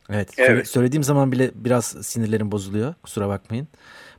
Evet, 0.09 0.29
evet. 0.37 0.67
söylediğim 0.67 1.03
zaman 1.03 1.31
bile 1.31 1.51
biraz 1.55 1.85
sinirlerim 1.85 2.51
bozuluyor. 2.51 2.93
Kusura 3.03 3.27
bakmayın. 3.27 3.67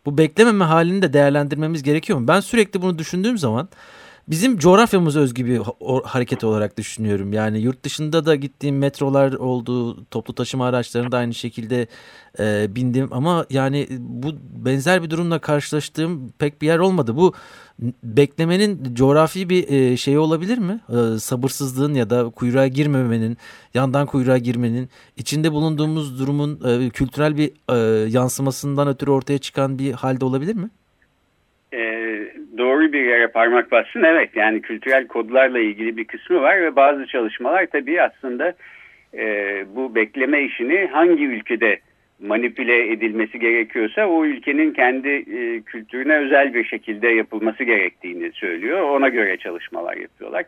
Bu 0.09 0.19
beklememe 0.19 0.65
halini 0.65 1.03
de 1.03 1.13
değerlendirmemiz 1.13 1.83
gerekiyor 1.83 2.19
mu? 2.19 2.29
Ben 2.29 2.41
sürekli 2.41 2.83
bunu 2.83 2.99
düşündüğüm 2.99 3.39
zaman 3.39 3.69
bizim 4.29 4.59
coğrafyamız 4.59 5.17
özgü 5.17 5.47
bir 5.47 5.61
hareket 6.05 6.45
olarak 6.45 6.79
düşünüyorum. 6.79 7.33
Yani 7.33 7.59
yurt 7.59 7.85
dışında 7.85 8.27
da 8.27 8.35
gittiğim 8.35 8.79
metrolar 8.79 9.33
oldu, 9.33 10.05
toplu 10.05 10.35
taşıma 10.35 10.67
araçlarında 10.67 11.17
aynı 11.17 11.35
şekilde 11.35 11.87
e, 12.39 12.77
bindim. 12.77 13.09
Ama 13.11 13.47
yani 13.51 13.87
bu 13.99 14.33
benzer 14.65 15.03
bir 15.03 15.11
durumla 15.11 15.39
karşılaştığım 15.39 16.33
pek 16.39 16.63
bir 16.63 16.67
yer 16.67 16.79
olmadı. 16.79 17.17
Bu 17.17 17.35
beklemenin 18.03 18.95
coğrafi 18.95 19.49
bir 19.49 19.69
e, 19.69 19.97
şey 19.97 20.19
olabilir 20.19 20.59
mi? 20.59 20.81
E, 20.89 21.19
sabırsızlığın 21.19 21.95
ya 21.95 22.11
da 22.11 22.31
kuyruğa 22.31 22.67
girmemenin, 22.67 23.37
yandan 23.75 24.07
kuyruğa 24.07 24.39
girmenin, 24.39 24.89
içinde 25.17 25.53
bulunduğumuz 25.53 26.21
durumun 26.21 26.51
e, 26.55 26.91
kültürel 26.91 27.37
bir 27.37 27.49
e, 27.49 28.09
yansımasından 28.09 28.89
ötürü 28.89 29.11
ortaya 29.11 29.39
çıkan 29.39 29.79
bir 29.79 29.93
halde 29.93 30.25
olabilir 30.25 30.55
mi? 30.55 30.69
Doğru 32.59 32.93
bir 32.93 33.05
yere 33.05 33.27
parmak 33.27 33.73
bassın. 33.73 34.03
Evet 34.03 34.31
yani 34.35 34.63
kültürel 34.63 35.07
kodlarla 35.07 35.59
ilgili 35.59 35.97
bir 35.97 36.05
kısmı 36.05 36.41
var 36.41 36.63
ve 36.63 36.77
bazı 36.77 37.07
çalışmalar 37.07 37.67
tabii 37.67 38.03
aslında 38.03 38.55
e, 39.15 39.25
bu 39.77 39.95
bekleme 39.95 40.45
işini 40.45 40.89
hangi 40.93 41.25
ülkede 41.25 41.81
manipüle 42.21 42.93
edilmesi 42.93 43.39
gerekiyorsa 43.39 44.07
o 44.07 44.25
ülkenin 44.25 44.73
kendi 44.73 45.09
e, 45.09 45.61
kültürüne 45.61 46.17
özel 46.17 46.55
bir 46.55 46.65
şekilde 46.65 47.09
yapılması 47.09 47.65
gerektiğini 47.65 48.33
söylüyor. 48.33 48.81
Ona 48.81 49.09
göre 49.09 49.37
çalışmalar 49.37 49.97
yapıyorlar. 49.97 50.45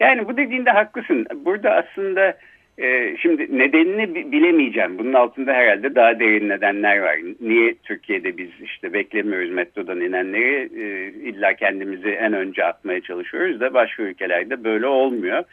Yani 0.00 0.28
bu 0.28 0.36
dediğinde 0.36 0.70
haklısın. 0.70 1.26
Burada 1.44 1.70
aslında 1.70 2.38
e, 2.78 3.16
şimdi 3.16 3.58
nedenini 3.58 4.32
bilemeyeceğim. 4.32 4.98
Bunun 4.98 5.12
altında 5.12 5.52
herhalde 5.52 5.94
daha 5.94 6.20
derin 6.20 6.48
nedenler 6.48 6.98
var. 6.98 7.16
Niye 7.40 7.74
Türkiye'de 7.74 8.36
biz 8.36 8.50
işte 8.62 8.92
beklemiyoruz 8.92 9.50
metrodan 9.50 10.00
inenleri 10.00 10.68
e, 10.82 11.12
illa 11.28 11.54
kendimizi 11.54 12.08
en 12.08 12.32
önce 12.32 12.64
atmaya 12.64 13.00
çalışıyoruz 13.00 13.60
da 13.60 13.74
başka 13.74 14.02
ülkelerde 14.02 14.64
böyle 14.64 14.86
olmuyor. 14.86 15.44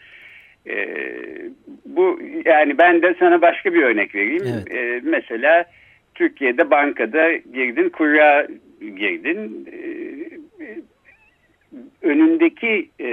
E, 0.69 0.87
bu 1.85 2.19
yani 2.45 2.77
ben 2.77 3.01
de 3.01 3.15
sana 3.19 3.41
başka 3.41 3.73
bir 3.73 3.83
örnek 3.83 4.15
vereyim. 4.15 4.43
Evet. 4.47 4.71
E, 4.71 5.01
mesela 5.03 5.65
Türkiye'de 6.15 6.71
bankada 6.71 7.31
girdin, 7.31 7.89
kuyruğa 7.89 8.47
girdin. 8.79 9.67
E, 9.71 9.77
önündeki 12.01 12.89
e, 13.01 13.09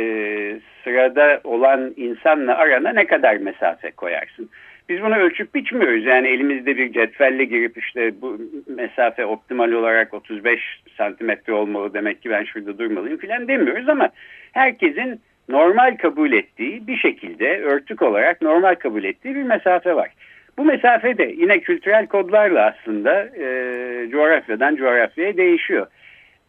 sırada 0.84 1.40
olan 1.44 1.94
insanla 1.96 2.56
arana 2.56 2.92
ne 2.92 3.06
kadar 3.06 3.36
mesafe 3.36 3.90
koyarsın? 3.90 4.50
Biz 4.88 5.02
bunu 5.02 5.16
ölçüp 5.16 5.54
biçmiyoruz. 5.54 6.04
Yani 6.04 6.28
elimizde 6.28 6.76
bir 6.76 6.92
cetvelle 6.92 7.44
girip 7.44 7.78
işte 7.78 8.20
bu 8.22 8.38
mesafe 8.66 9.26
optimal 9.26 9.72
olarak 9.72 10.14
35 10.14 10.60
santimetre 10.96 11.52
olmalı 11.52 11.94
demek 11.94 12.22
ki 12.22 12.30
ben 12.30 12.44
şurada 12.44 12.78
durmalıyım 12.78 13.18
filan 13.18 13.48
demiyoruz 13.48 13.88
ama 13.88 14.10
herkesin 14.52 15.20
normal 15.48 15.96
kabul 15.96 16.32
ettiği 16.32 16.86
bir 16.86 16.96
şekilde 16.96 17.62
örtük 17.62 18.02
olarak 18.02 18.42
normal 18.42 18.74
kabul 18.74 19.04
ettiği 19.04 19.34
bir 19.34 19.42
mesafe 19.42 19.96
var. 19.96 20.10
Bu 20.58 20.64
mesafe 20.64 21.18
de 21.18 21.34
yine 21.36 21.60
kültürel 21.60 22.06
kodlarla 22.06 22.74
aslında 22.74 23.24
e, 23.24 24.08
coğrafyadan 24.10 24.76
coğrafyaya 24.76 25.36
değişiyor. 25.36 25.86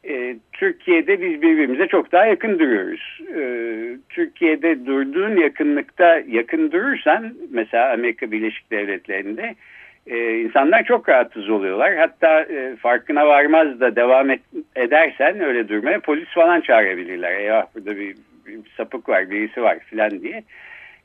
E, 0.09 0.35
Türkiye'de 0.53 1.21
biz 1.21 1.41
birbirimize 1.41 1.87
çok 1.87 2.11
daha 2.11 2.25
yakın 2.25 2.59
duruyoruz. 2.59 3.19
E, 3.35 3.41
Türkiye'de 4.09 4.85
durduğun 4.85 5.35
yakınlıkta 5.35 6.21
yakın 6.27 6.71
durursan 6.71 7.33
mesela 7.51 7.93
Amerika 7.93 8.31
Birleşik 8.31 8.71
Devletleri'nde 8.71 9.55
e, 10.07 10.37
insanlar 10.39 10.83
çok 10.83 11.09
rahatsız 11.09 11.49
oluyorlar. 11.49 11.95
Hatta 11.95 12.41
e, 12.41 12.75
farkına 12.75 13.27
varmaz 13.27 13.79
da 13.79 13.95
devam 13.95 14.29
et, 14.29 14.41
edersen 14.75 15.41
öyle 15.41 15.69
durmaya 15.69 15.99
polis 15.99 16.27
falan 16.27 16.61
çağırabilirler. 16.61 17.31
Eyvah 17.31 17.65
burada 17.75 17.97
bir, 17.97 18.15
sapık 18.77 19.09
var 19.09 19.29
birisi 19.29 19.61
var 19.61 19.79
filan 19.79 20.21
diye. 20.21 20.43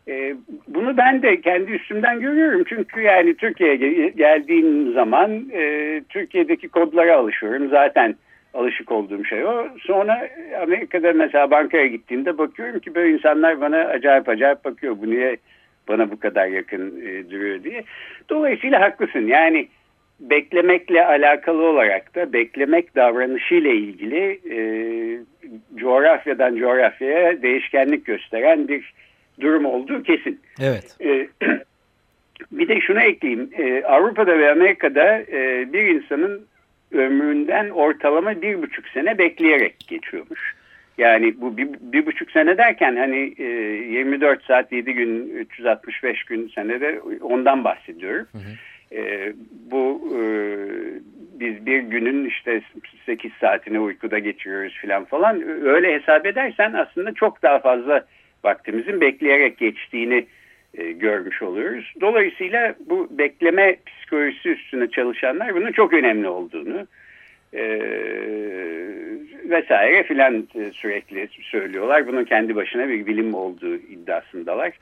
E, 0.08 0.34
bunu 0.68 0.96
ben 0.96 1.22
de 1.22 1.40
kendi 1.40 1.72
üstümden 1.72 2.20
görüyorum. 2.20 2.64
Çünkü 2.68 3.00
yani 3.00 3.34
Türkiye'ye 3.34 4.08
geldiğim 4.08 4.92
zaman 4.92 5.44
e, 5.52 6.02
Türkiye'deki 6.08 6.68
kodlara 6.68 7.16
alışıyorum. 7.16 7.68
Zaten 7.68 8.14
alışık 8.54 8.92
olduğum 8.92 9.24
şey 9.24 9.44
o. 9.44 9.68
Sonra 9.80 10.28
Amerika'da 10.62 11.12
mesela 11.12 11.50
bankaya 11.50 11.86
gittiğimde 11.86 12.38
bakıyorum 12.38 12.80
ki 12.80 12.94
böyle 12.94 13.12
insanlar 13.12 13.60
bana 13.60 13.76
acayip 13.76 14.28
acayip 14.28 14.64
bakıyor. 14.64 14.96
Bu 15.02 15.10
niye 15.10 15.36
bana 15.88 16.10
bu 16.10 16.20
kadar 16.20 16.46
yakın 16.46 17.00
e, 17.00 17.30
duruyor 17.30 17.64
diye. 17.64 17.84
Dolayısıyla 18.28 18.80
haklısın. 18.80 19.26
Yani 19.26 19.68
beklemekle 20.20 21.06
alakalı 21.06 21.62
olarak 21.62 22.14
da 22.14 22.32
beklemek 22.32 22.96
davranışıyla 22.96 23.70
ilgili 23.70 24.40
e, 24.50 24.58
coğrafyadan 25.74 26.56
coğrafyaya 26.56 27.42
değişkenlik 27.42 28.06
gösteren 28.06 28.68
bir 28.68 28.94
durum 29.40 29.64
olduğu 29.64 30.02
kesin. 30.02 30.40
Evet. 30.60 30.96
E, 31.00 31.28
bir 32.52 32.68
de 32.68 32.80
şunu 32.80 33.00
ekleyeyim. 33.00 33.50
E, 33.58 33.84
Avrupa'da 33.84 34.38
ve 34.38 34.50
Amerika'da 34.50 35.18
e, 35.18 35.68
bir 35.72 35.86
insanın 35.86 36.46
ömründen 36.92 37.68
ortalama 37.68 38.42
bir 38.42 38.62
buçuk 38.62 38.88
sene 38.88 39.18
bekleyerek 39.18 39.74
geçiyormuş. 39.88 40.54
Yani 40.98 41.40
bu 41.40 41.56
bir, 41.56 41.68
bir 41.80 42.06
buçuk 42.06 42.30
sene 42.30 42.58
derken 42.58 42.96
hani 42.96 43.34
e, 43.38 43.44
24 43.44 44.44
saat 44.44 44.72
7 44.72 44.92
gün 44.92 45.36
365 45.36 46.24
gün 46.24 46.48
senede 46.54 47.00
ondan 47.20 47.64
bahsediyorum. 47.64 48.26
Hı 48.32 48.38
hı. 48.38 48.52
E, 48.92 49.32
bu 49.70 50.10
e, 50.14 50.22
biz 51.40 51.66
bir 51.66 51.78
günün 51.78 52.24
işte 52.24 52.62
8 53.06 53.32
saatini 53.40 53.80
uykuda 53.80 54.18
geçiriyoruz 54.18 54.78
falan 54.82 55.04
falan 55.04 55.42
öyle 55.62 55.94
hesap 55.94 56.26
edersen 56.26 56.72
aslında 56.72 57.14
çok 57.14 57.42
daha 57.42 57.58
fazla 57.58 58.04
vaktimizin 58.44 59.00
bekleyerek 59.00 59.58
geçtiğini 59.58 60.26
e, 60.74 60.92
görmüş 60.92 61.42
oluyoruz. 61.42 61.94
Dolayısıyla 62.00 62.74
bu 62.86 63.08
bekleme 63.10 63.76
psikolojisi 63.86 64.48
üstüne 64.48 64.90
çalışanlar 64.90 65.54
bunun 65.54 65.72
çok 65.72 65.92
önemli 65.92 66.28
olduğunu 66.28 66.86
e, 67.54 67.62
vesaire 69.44 70.02
filan 70.02 70.48
e, 70.54 70.70
sürekli 70.72 71.28
söylüyorlar. 71.42 72.06
Bunun 72.06 72.24
kendi 72.24 72.56
başına 72.56 72.88
bir 72.88 73.06
bilim 73.06 73.34
olduğu 73.34 73.74
iddiasındalar. 73.76 74.72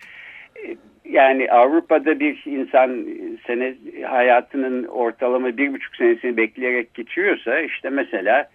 E, 0.66 0.76
yani 1.04 1.50
Avrupa'da 1.50 2.20
bir 2.20 2.42
insan 2.46 3.06
sene 3.46 3.74
hayatının 4.02 4.84
ortalama 4.84 5.56
bir 5.56 5.72
buçuk 5.72 5.96
senesini 5.96 6.36
bekleyerek 6.36 6.94
geçiriyorsa 6.94 7.60
işte 7.60 7.90
mesela 7.90 8.48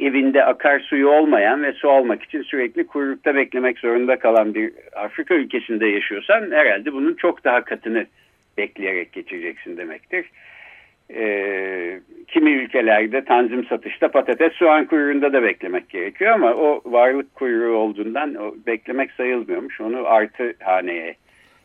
evinde 0.00 0.44
akarsuyu 0.44 1.08
olmayan 1.08 1.62
ve 1.62 1.72
su 1.72 1.90
almak 1.90 2.22
için 2.22 2.42
sürekli 2.42 2.86
kuyrukta 2.86 3.34
beklemek 3.34 3.78
zorunda 3.78 4.18
kalan 4.18 4.54
bir 4.54 4.72
Afrika 4.96 5.34
ülkesinde 5.34 5.86
yaşıyorsan 5.86 6.50
herhalde 6.50 6.92
bunun 6.92 7.14
çok 7.14 7.44
daha 7.44 7.64
katını 7.64 8.06
bekleyerek 8.58 9.12
geçireceksin 9.12 9.76
demektir. 9.76 10.26
Ee, 11.14 12.00
kimi 12.28 12.50
ülkelerde 12.50 13.24
tanzim 13.24 13.64
satışta 13.64 14.10
patates 14.10 14.52
soğan 14.52 14.84
kuyruğunda 14.84 15.32
da 15.32 15.42
beklemek 15.42 15.88
gerekiyor 15.88 16.32
ama 16.32 16.54
o 16.54 16.82
varlık 16.84 17.34
kuyruğu 17.34 17.76
olduğundan 17.76 18.34
o 18.34 18.54
beklemek 18.66 19.12
sayılmıyormuş. 19.12 19.80
Onu 19.80 20.06
artı 20.06 20.54
haneye 20.60 21.14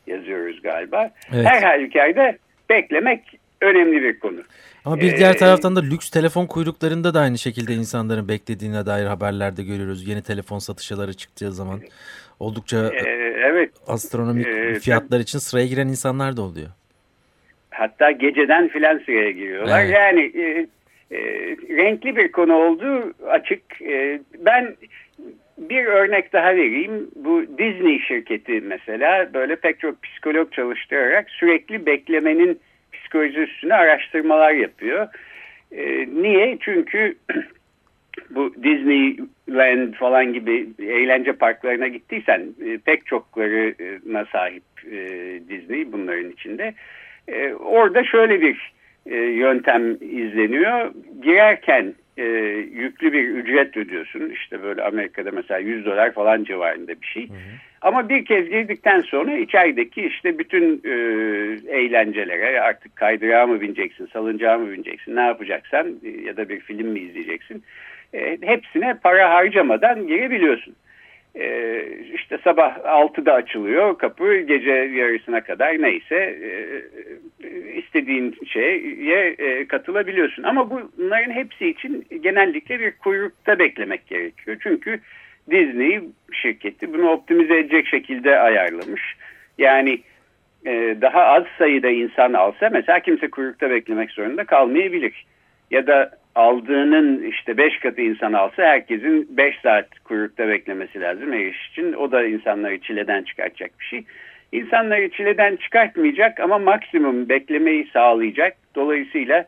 yazıyoruz 0.08 0.62
galiba. 0.62 1.12
Evet. 1.34 1.46
Her 1.46 1.62
halükarda 1.64 2.36
beklemek 2.74 3.40
önemli 3.62 4.04
bir 4.04 4.20
konu. 4.20 4.40
Ama 4.86 4.98
bir 5.00 5.18
diğer 5.18 5.34
ee, 5.34 5.38
taraftan 5.38 5.76
da 5.76 5.82
lüks 5.82 6.10
telefon 6.10 6.46
kuyruklarında 6.46 7.14
da 7.14 7.20
aynı 7.20 7.38
şekilde 7.38 7.74
insanların 7.74 8.28
beklediğine 8.28 8.86
dair 8.86 9.06
haberlerde 9.06 9.64
görüyoruz. 9.64 10.08
Yeni 10.08 10.22
telefon 10.22 10.60
satışları 10.60 11.14
çıktığı 11.14 11.52
zaman 11.52 11.80
oldukça 12.40 12.78
e, 12.78 13.02
evet, 13.44 13.70
astronomik 13.88 14.48
e, 14.48 14.80
fiyatlar 14.80 15.20
için 15.20 15.40
sıraya 15.40 15.68
giren 15.68 15.88
insanlar 15.88 16.38
da 16.38 16.42
oluyor. 16.42 16.70
Hatta 17.70 18.12
geceden 18.12 18.68
filan 18.68 18.98
sıraya 18.98 19.32
giriyorlar. 19.32 19.84
Evet. 19.84 19.94
Yani 19.94 20.22
e, 20.22 20.68
e, 21.12 21.20
renkli 21.78 22.16
bir 22.16 22.32
konu 22.32 22.54
olduğu 22.54 23.14
açık. 23.30 23.82
E, 23.82 24.22
ben 24.40 24.76
bir 25.70 25.86
örnek 25.86 26.34
daha 26.34 26.56
vereyim. 26.56 27.12
Bu 27.16 27.46
Disney 27.58 28.00
şirketi 28.00 28.62
mesela 28.62 29.34
böyle 29.34 29.56
pek 29.56 29.80
çok 29.80 30.04
psikolog 30.04 30.52
çalıştırarak 30.52 31.30
sürekli 31.30 31.86
beklemenin 31.86 32.60
psikoloji 32.94 33.40
üstüne 33.40 33.74
araştırmalar 33.74 34.52
yapıyor. 34.52 35.08
E, 35.72 36.08
niye? 36.22 36.58
Çünkü 36.62 37.16
bu 38.30 38.54
Disneyland 38.64 39.94
falan 39.94 40.34
gibi 40.34 40.68
eğlence 40.80 41.34
parklarına 41.34 41.88
gittiysen 41.88 42.42
e, 42.66 42.78
pek 42.78 43.06
çoklarına 43.06 44.26
sahip 44.26 44.64
e, 44.92 44.98
Disney 45.50 45.92
bunların 45.92 46.32
içinde. 46.32 46.74
E, 47.28 47.54
orada 47.54 48.04
şöyle 48.04 48.42
bir 48.42 48.74
e, 49.06 49.16
yöntem 49.16 49.92
izleniyor. 49.92 50.92
Girerken 51.24 51.94
e, 52.18 52.24
yüklü 52.74 53.14
bir 53.14 53.30
ücret 53.30 53.78
ödüyorsun. 53.78 54.30
İşte 54.30 54.64
böyle 54.64 54.84
Amerika'da 54.84 55.32
mesela 55.32 55.60
100 55.60 55.86
dolar 55.86 56.12
falan 56.12 56.44
civarında 56.44 57.02
bir 57.02 57.08
şey. 57.08 57.30
Hı 57.30 57.34
hı. 57.34 57.38
Ama 57.82 58.10
bir 58.10 58.26
kez 58.26 58.50
girdikten 58.50 59.02
sonra 59.02 59.38
içerideki 59.38 60.02
işte 60.02 60.40
bütün 60.40 60.82
e, 60.86 60.92
eğlencelere 61.78 62.62
artık 62.62 62.96
kaydırağa 62.96 63.48
mı 63.48 63.62
bineceksin, 63.62 64.10
salıncağa 64.14 64.58
mı 64.58 64.72
bineceksin, 64.72 65.16
ne 65.16 65.22
yapacaksan 65.22 65.88
e, 66.06 66.10
ya 66.10 66.38
da 66.38 66.50
bir 66.50 66.60
film 66.60 66.88
mi 66.88 67.00
izleyeceksin. 67.00 67.64
E, 68.14 68.38
hepsine 68.42 68.98
para 69.04 69.30
harcamadan 69.30 70.08
girebiliyorsun. 70.08 70.76
E, 71.36 71.86
işte 72.14 72.38
sabah 72.44 72.78
6'da 72.78 73.34
açılıyor 73.34 73.98
kapı 73.98 74.38
gece 74.38 74.72
yarısına 74.72 75.42
kadar 75.42 75.82
neyse 75.82 76.16
e, 76.16 76.48
istediğin 77.94 78.36
şeye 78.46 79.28
e, 79.30 79.68
katılabiliyorsun. 79.68 80.44
Ama 80.44 80.70
bunların 80.70 81.32
hepsi 81.32 81.68
için 81.68 82.08
genellikle 82.22 82.80
bir 82.80 82.92
kuyrukta 82.92 83.60
beklemek 83.60 84.08
gerekiyor. 84.08 84.58
Çünkü 84.64 85.00
Disney 85.52 86.02
şirketi 86.32 86.94
bunu 86.94 87.10
optimize 87.10 87.58
edecek 87.58 87.88
şekilde 87.88 88.40
ayarlamış. 88.40 89.02
Yani 89.58 90.00
e, 90.66 90.98
daha 91.02 91.24
az 91.24 91.44
sayıda 91.58 91.90
insan 91.90 92.34
alsa 92.34 92.70
mesela 92.70 93.00
kimse 93.00 93.30
kuyrukta 93.30 93.70
beklemek 93.70 94.12
zorunda 94.12 94.44
kalmayabilir. 94.44 95.26
Ya 95.72 95.88
da 95.88 96.12
aldığının 96.36 97.24
işte 97.24 97.58
beş 97.58 97.80
katı 97.80 98.02
insan 98.02 98.34
alsa 98.34 98.64
herkesin 98.64 99.38
beş 99.38 99.60
saat 99.64 100.00
kuyrukta 100.00 100.48
beklemesi 100.48 101.02
lazım 101.02 101.34
eriş 101.34 101.70
için. 101.70 101.94
O 101.94 102.12
da 102.12 102.26
insanları 102.26 102.80
çileden 102.80 103.24
çıkartacak 103.24 103.72
bir 103.80 103.86
şey. 103.86 104.04
İnsanları 104.54 105.10
çileden 105.10 105.56
çıkartmayacak 105.56 106.40
ama 106.40 106.58
maksimum 106.58 107.30
beklemeyi 107.30 107.88
sağlayacak. 107.94 108.56
Dolayısıyla 108.76 109.46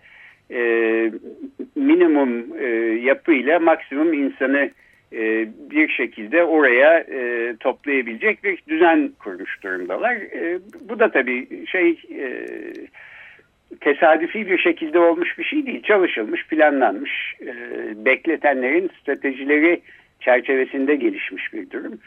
e, 0.52 0.60
minimum 1.76 2.58
e, 2.60 2.66
yapıyla 3.02 3.60
maksimum 3.60 4.14
insanı 4.14 4.70
e, 5.14 5.48
bir 5.72 5.90
şekilde 5.90 6.44
oraya 6.44 7.00
e, 7.00 7.54
toplayabilecek 7.60 8.44
bir 8.44 8.60
düzen 8.68 9.12
kurmuş 9.20 9.64
durumdalar. 9.64 10.16
E, 10.16 10.60
bu 10.90 11.00
da 11.00 11.12
tabii 11.12 11.68
şey 11.68 11.90
e, 11.92 12.48
tesadüfi 13.82 14.48
bir 14.48 14.58
şekilde 14.58 15.00
olmuş 15.00 15.38
bir 15.38 15.44
şey 15.44 15.66
değil. 15.66 15.84
Çalışılmış, 15.84 16.48
planlanmış, 16.48 17.36
e, 17.42 17.54
bekletenlerin 18.06 18.92
stratejileri 19.02 19.82
çerçevesinde 20.20 20.96
gelişmiş 20.96 21.54
bir 21.54 21.70
durum. 21.70 22.00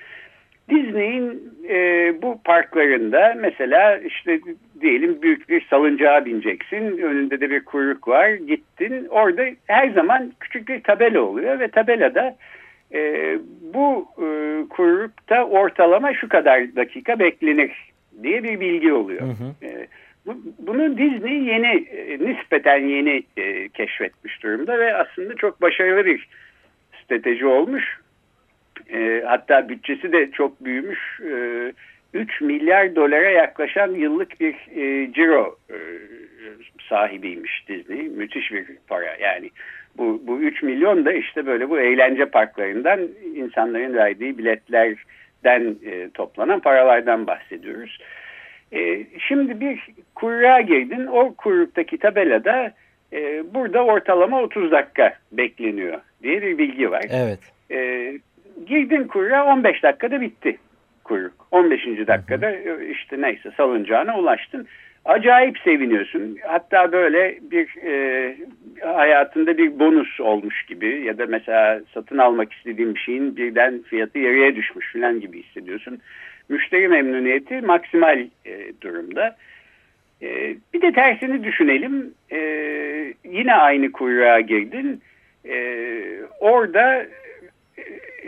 Disney'in 0.68 1.52
e, 1.68 2.12
bu 2.22 2.40
parklarında 2.44 3.34
mesela 3.40 3.96
işte 3.96 4.40
diyelim 4.80 5.22
büyük 5.22 5.48
bir 5.48 5.66
salıncağa 5.70 6.24
bineceksin. 6.24 6.98
Önünde 6.98 7.40
de 7.40 7.50
bir 7.50 7.64
kuyruk 7.64 8.08
var. 8.08 8.30
Gittin. 8.30 9.06
Orada 9.10 9.42
her 9.66 9.88
zaman 9.88 10.32
küçük 10.40 10.68
bir 10.68 10.82
tabela 10.82 11.20
oluyor 11.20 11.60
ve 11.60 11.68
tabelada 11.68 12.36
E, 12.94 13.38
bu 13.74 14.08
e, 14.18 14.26
kuyrukta 14.68 15.44
ortalama 15.44 16.14
şu 16.14 16.28
kadar 16.28 16.76
dakika 16.76 17.18
beklenir 17.18 17.72
diye 18.22 18.42
bir 18.42 18.60
bilgi 18.60 18.92
oluyor. 18.92 19.20
Hı 19.20 19.24
hı. 19.24 19.66
E, 19.66 19.86
bu, 20.26 20.36
bunu 20.58 20.98
Disney 20.98 21.44
yeni, 21.44 21.86
e, 21.90 22.18
nispeten 22.18 22.78
yeni 22.78 23.22
e, 23.36 23.68
keşfetmiş 23.68 24.42
durumda 24.42 24.78
ve 24.78 24.94
aslında 24.94 25.34
çok 25.34 25.62
başarılı 25.62 26.06
bir 26.06 26.28
strateji 27.04 27.46
olmuş. 27.46 27.98
E, 28.92 29.22
hatta 29.26 29.68
bütçesi 29.68 30.12
de 30.12 30.30
çok 30.30 30.64
büyümüş. 30.64 31.20
E, 31.20 31.72
3 32.14 32.40
milyar 32.40 32.96
dolara 32.96 33.30
yaklaşan 33.30 33.94
yıllık 33.94 34.40
bir 34.40 34.54
e, 34.54 35.12
ciro 35.12 35.58
e, 35.70 35.76
sahibiymiş 36.88 37.68
Disney. 37.68 38.02
Müthiş 38.02 38.52
bir 38.52 38.66
para 38.88 39.16
yani. 39.20 39.50
Bu, 39.98 40.22
bu 40.26 40.40
3 40.40 40.62
milyon 40.62 41.04
da 41.04 41.12
işte 41.12 41.46
böyle 41.46 41.70
bu 41.70 41.80
eğlence 41.80 42.26
parklarından 42.26 43.00
insanların 43.34 43.94
verdiği 43.94 44.38
biletlerden 44.38 45.76
e, 45.86 46.10
toplanan 46.14 46.60
paralardan 46.60 47.26
bahsediyoruz. 47.26 47.98
E, 48.72 49.06
şimdi 49.28 49.60
bir 49.60 49.80
kuyruğa 50.14 50.60
girdin. 50.60 51.06
O 51.06 51.34
kuyruktaki 51.34 51.98
tabelada 51.98 52.72
e, 53.12 53.42
burada 53.54 53.84
ortalama 53.84 54.42
30 54.42 54.70
dakika 54.72 55.14
bekleniyor 55.32 56.00
diye 56.22 56.42
bir 56.42 56.58
bilgi 56.58 56.90
var. 56.90 57.04
Evet. 57.10 57.38
E, 57.70 58.12
girdin 58.66 59.04
kuyruğa 59.04 59.44
15 59.46 59.82
dakikada 59.82 60.20
bitti 60.20 60.58
kuyruk. 61.08 61.46
15. 61.50 61.86
dakikada 62.06 62.50
e, 62.50 62.90
işte 62.90 63.20
neyse 63.20 63.50
salıncağına 63.56 64.18
ulaştın. 64.18 64.66
Acayip 65.04 65.58
seviniyorsun. 65.58 66.38
Hatta 66.46 66.92
böyle 66.92 67.38
bir 67.50 67.68
e, 67.84 68.36
hayatında 68.80 69.58
bir 69.58 69.78
bonus 69.78 70.20
olmuş 70.20 70.62
gibi 70.62 71.02
ya 71.04 71.18
da 71.18 71.26
mesela 71.26 71.80
satın 71.94 72.18
almak 72.18 72.52
istediğin 72.52 72.94
bir 72.94 73.00
şeyin 73.00 73.36
birden 73.36 73.82
fiyatı 73.82 74.18
yarıya 74.18 74.56
düşmüş 74.56 74.92
falan 74.92 75.20
gibi 75.20 75.42
hissediyorsun. 75.42 75.98
Müşteri 76.48 76.88
memnuniyeti 76.88 77.60
maksimal 77.60 78.18
e, 78.46 78.72
durumda. 78.80 79.36
E, 80.22 80.56
bir 80.74 80.82
de 80.82 80.92
tersini 80.92 81.44
düşünelim. 81.44 82.14
E, 82.32 82.38
yine 83.24 83.54
aynı 83.54 83.92
kuyruğa 83.92 84.40
girdin. 84.40 85.00
E, 85.48 85.56
orada 86.40 87.06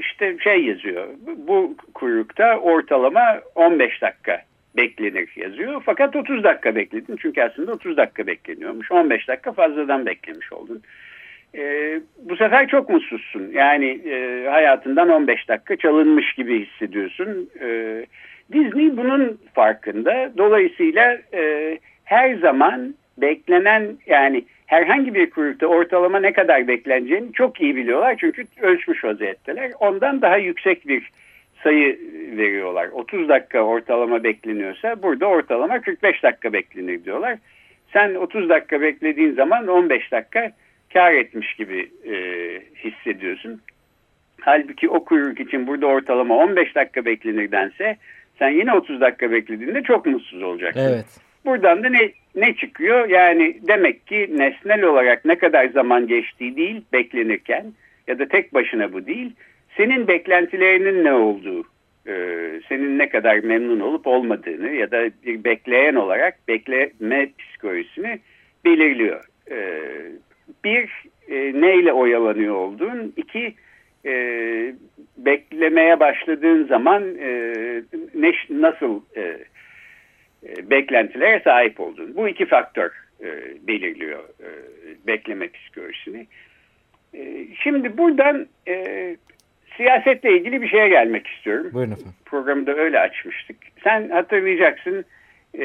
işte 0.01 0.37
şey 0.39 0.65
yazıyor. 0.65 1.09
Bu 1.37 1.77
kuyrukta 1.95 2.59
ortalama 2.59 3.41
15 3.55 4.03
dakika 4.03 4.43
beklenir 4.77 5.29
yazıyor. 5.37 5.83
Fakat 5.87 6.17
30 6.17 6.45
dakika 6.45 6.75
bekledin. 6.75 7.17
Çünkü 7.23 7.43
aslında 7.43 7.73
30 7.73 7.97
dakika 7.97 8.27
bekleniyormuş. 8.27 8.93
15 8.93 9.29
dakika 9.29 9.53
fazladan 9.53 10.07
beklemiş 10.07 10.53
oldun. 10.53 10.83
E, 11.55 11.95
bu 12.23 12.37
sefer 12.37 12.69
çok 12.69 12.91
mutsuzsun. 12.91 13.51
Yani 13.53 13.87
e, 13.87 14.47
hayatından 14.51 15.09
15 15.09 15.49
dakika 15.49 15.77
çalınmış 15.77 16.33
gibi 16.33 16.67
hissediyorsun. 16.67 17.51
E, 17.61 17.67
Disney 18.53 18.97
bunun 18.97 19.39
farkında. 19.55 20.33
Dolayısıyla 20.39 21.19
e, 21.35 21.79
her 22.05 22.35
zaman 22.35 22.95
beklenen 23.21 23.97
yani 24.07 24.45
herhangi 24.67 25.15
bir 25.15 25.31
kuyrukta 25.31 25.67
ortalama 25.67 26.21
ne 26.21 26.33
kadar 26.33 26.69
bekleneceğini 26.69 27.33
çok 27.33 27.61
iyi 27.61 27.77
biliyorlar. 27.77 28.17
Çünkü 28.21 28.45
ölçmüş 28.61 29.05
vaziyetteler. 29.05 29.71
Ondan 29.81 30.23
daha 30.23 30.37
yüksek 30.37 30.89
bir 30.89 31.11
sayı 31.63 31.99
veriyorlar. 32.37 32.89
30 32.89 33.29
dakika 33.29 33.61
ortalama 33.61 34.25
bekleniyorsa 34.25 35.03
burada 35.03 35.27
ortalama 35.27 35.81
45 35.81 36.23
dakika 36.23 36.53
beklenir 36.53 37.05
diyorlar. 37.05 37.39
Sen 37.93 38.15
30 38.15 38.49
dakika 38.49 38.81
beklediğin 38.81 39.33
zaman 39.33 39.67
15 39.67 40.13
dakika 40.13 40.53
kar 40.93 41.13
etmiş 41.13 41.55
gibi 41.55 41.91
e, 42.05 42.15
hissediyorsun. 42.85 43.61
Halbuki 44.41 44.89
o 44.89 45.05
kuyruk 45.05 45.41
için 45.41 45.67
burada 45.67 45.87
ortalama 45.87 46.37
15 46.37 46.75
dakika 46.75 47.05
beklenirdense 47.05 47.97
sen 48.39 48.51
yine 48.51 48.73
30 48.73 49.01
dakika 49.01 49.31
beklediğinde 49.31 49.83
çok 49.83 50.07
mutsuz 50.07 50.43
olacaksın. 50.43 50.81
Evet. 50.81 51.30
Buradan 51.45 51.85
da 51.85 51.89
ne, 51.89 52.13
ne 52.35 52.55
çıkıyor? 52.55 53.09
Yani 53.09 53.59
demek 53.69 54.07
ki 54.07 54.31
nesnel 54.37 54.83
olarak 54.83 55.25
ne 55.25 55.39
kadar 55.39 55.69
zaman 55.69 56.07
geçtiği 56.07 56.57
değil 56.57 56.83
beklenirken 56.93 57.65
ya 58.07 58.19
da 58.19 58.29
tek 58.29 58.55
başına 58.55 58.93
bu 58.93 59.07
değil. 59.07 59.33
Senin 59.77 60.09
beklentilerinin 60.09 61.05
ne 61.05 61.13
olduğu, 61.13 61.65
e, 62.07 62.15
senin 62.69 62.99
ne 62.99 63.09
kadar 63.09 63.39
memnun 63.39 63.81
olup 63.81 64.07
olmadığını 64.07 64.71
ya 64.71 64.91
da 64.91 65.11
bir 65.27 65.45
bekleyen 65.45 65.95
olarak 65.95 66.49
bekleme 66.49 67.29
psikolojisini 67.39 68.21
belirliyor. 68.65 69.25
E, 69.51 69.81
bir, 70.65 70.91
e, 71.29 71.61
neyle 71.61 71.93
oyalanıyor 71.93 72.55
olduğun. 72.55 73.13
iki 73.17 73.55
e, 74.07 74.15
beklemeye 75.17 76.01
başladığın 76.01 76.65
zaman 76.65 77.03
e, 77.21 77.53
ne, 78.15 78.33
nasıl 78.51 79.01
e, 79.17 79.39
e, 80.49 80.71
beklentilere 80.71 81.41
sahip 81.45 81.81
olduğunu. 81.81 82.17
Bu 82.17 82.29
iki 82.29 82.47
faktör 82.47 82.91
e, 83.21 83.27
belirliyor 83.67 84.21
e, 84.21 84.49
bekleme 85.07 85.49
psikolojisini. 85.49 86.27
E, 87.15 87.47
şimdi 87.63 87.99
buradan 87.99 88.47
e, 88.69 89.17
siyasetle 89.77 90.37
ilgili 90.37 90.63
bir 90.63 90.69
şeye 90.69 90.89
gelmek 90.89 91.27
istiyorum. 91.27 91.71
Buyurun 91.73 91.93
efendim. 91.93 92.13
Programı 92.25 92.67
da 92.67 92.75
öyle 92.75 93.01
açmıştık. 93.01 93.57
Sen 93.85 94.09
hatırlayacaksın 94.09 95.05
e, 95.59 95.65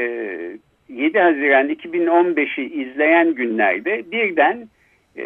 7 0.90 1.20
Haziran 1.20 1.70
2015'i 1.70 2.84
izleyen 2.84 3.36
günlerde 3.36 4.12
birden 4.12 4.68
e, 5.18 5.24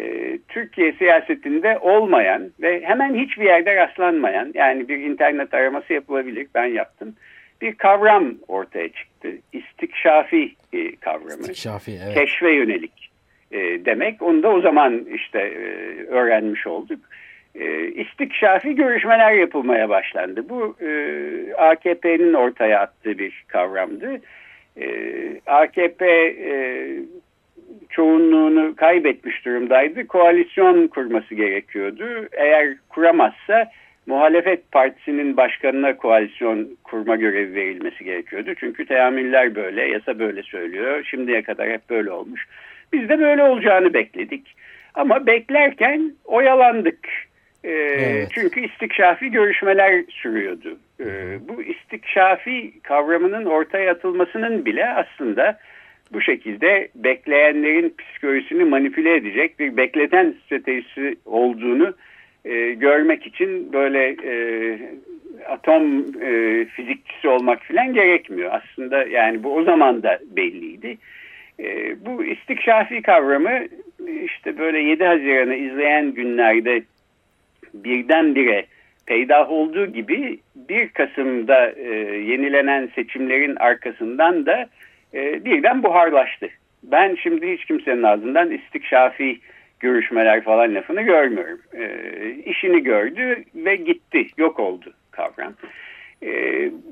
Türkiye 0.48 0.92
siyasetinde 0.92 1.78
olmayan 1.78 2.50
ve 2.62 2.80
hemen 2.84 3.14
hiçbir 3.14 3.44
yerde 3.44 3.76
rastlanmayan 3.76 4.52
yani 4.54 4.88
bir 4.88 4.98
internet 4.98 5.54
araması 5.54 5.92
yapılabilir 5.92 6.46
ben 6.54 6.66
yaptım 6.66 7.14
bir 7.60 7.74
kavram 7.74 8.34
ortaya 8.48 8.88
çıktı. 8.88 9.28
İstikşafi 9.52 10.54
e, 10.72 10.96
kavramı. 10.96 11.40
İstikşafi, 11.40 11.98
evet. 12.04 12.14
Keşfe 12.14 12.50
yönelik 12.50 13.10
e, 13.52 13.58
demek. 13.84 14.22
Onu 14.22 14.42
da 14.42 14.48
o 14.48 14.60
zaman 14.60 15.04
işte 15.14 15.38
e, 15.38 15.60
öğrenmiş 16.06 16.66
olduk. 16.66 17.00
E, 17.54 17.86
istikşafi 17.86 18.74
görüşmeler 18.74 19.32
yapılmaya 19.32 19.88
başlandı. 19.88 20.48
Bu 20.48 20.76
e, 20.80 20.90
AKP'nin 21.54 22.34
ortaya 22.34 22.80
attığı 22.80 23.18
bir 23.18 23.44
kavramdı. 23.48 24.20
E, 24.80 24.86
AKP 25.46 26.06
e, 26.26 26.52
çoğunluğunu 27.90 28.76
kaybetmiş 28.76 29.44
durumdaydı. 29.44 30.06
Koalisyon 30.06 30.88
kurması 30.88 31.34
gerekiyordu. 31.34 32.28
Eğer 32.32 32.76
kuramazsa 32.88 33.70
muhalefet 34.06 34.72
partisinin 34.72 35.36
başkanına 35.36 35.96
koalisyon 35.96 36.68
kurma 36.84 37.16
görevi 37.16 37.54
verilmesi 37.54 38.04
gerekiyordu. 38.04 38.50
Çünkü 38.60 38.86
teamüller 38.86 39.54
böyle, 39.54 39.88
yasa 39.88 40.18
böyle 40.18 40.42
söylüyor. 40.42 41.04
Şimdiye 41.10 41.42
kadar 41.42 41.70
hep 41.70 41.90
böyle 41.90 42.10
olmuş. 42.10 42.46
Biz 42.92 43.08
de 43.08 43.18
böyle 43.18 43.42
olacağını 43.42 43.94
bekledik. 43.94 44.56
Ama 44.94 45.26
beklerken 45.26 46.12
oyalandık. 46.24 46.98
E, 47.64 47.70
evet. 47.70 48.28
Çünkü 48.34 48.60
istikşafi 48.60 49.30
görüşmeler 49.30 50.04
sürüyordu. 50.08 50.78
E, 51.00 51.38
bu 51.48 51.62
istikşafi 51.62 52.72
kavramının 52.82 53.44
ortaya 53.44 53.92
atılmasının 53.92 54.64
bile 54.64 54.88
aslında 54.88 55.58
bu 56.12 56.20
şekilde 56.20 56.88
bekleyenlerin 56.94 57.94
psikolojisini 57.98 58.64
manipüle 58.64 59.16
edecek 59.16 59.58
bir 59.58 59.76
bekleten 59.76 60.34
stratejisi 60.46 61.16
olduğunu 61.24 61.94
e, 62.44 62.72
görmek 62.72 63.26
için 63.26 63.72
böyle 63.72 64.16
e, 64.24 64.34
atom 65.48 66.00
e, 66.22 66.64
fizikçisi 66.64 67.28
olmak 67.28 67.62
falan 67.62 67.94
gerekmiyor. 67.94 68.52
Aslında 68.52 69.04
yani 69.04 69.42
bu 69.42 69.54
o 69.54 69.62
zaman 69.62 70.02
da 70.02 70.18
belliydi. 70.36 70.98
E, 71.60 71.96
bu 72.06 72.24
istikşafi 72.24 73.02
kavramı 73.02 73.66
işte 74.24 74.58
böyle 74.58 74.78
7 74.78 75.04
Haziran'ı 75.04 75.54
izleyen 75.54 76.14
günlerde 76.14 76.82
birdenbire 77.74 78.66
peydah 79.06 79.50
olduğu 79.50 79.86
gibi 79.86 80.38
1 80.54 80.88
Kasım'da 80.88 81.70
e, 81.70 81.88
yenilenen 82.18 82.90
seçimlerin 82.94 83.56
arkasından 83.56 84.46
da 84.46 84.68
e, 85.14 85.44
birden 85.44 85.82
buharlaştı. 85.82 86.48
Ben 86.82 87.14
şimdi 87.14 87.52
hiç 87.52 87.64
kimsenin 87.64 88.02
ağzından 88.02 88.50
istikşafi 88.50 89.40
görüşmeler 89.80 90.44
falan 90.44 90.74
lafını 90.74 91.02
görmüyorum. 91.02 91.60
E, 91.74 91.90
işini 92.44 92.82
gördü 92.82 93.44
ve 93.54 93.76
gitti, 93.76 94.26
yok 94.36 94.60
oldu 94.60 94.92
kavram. 95.10 95.54
E, 96.22 96.30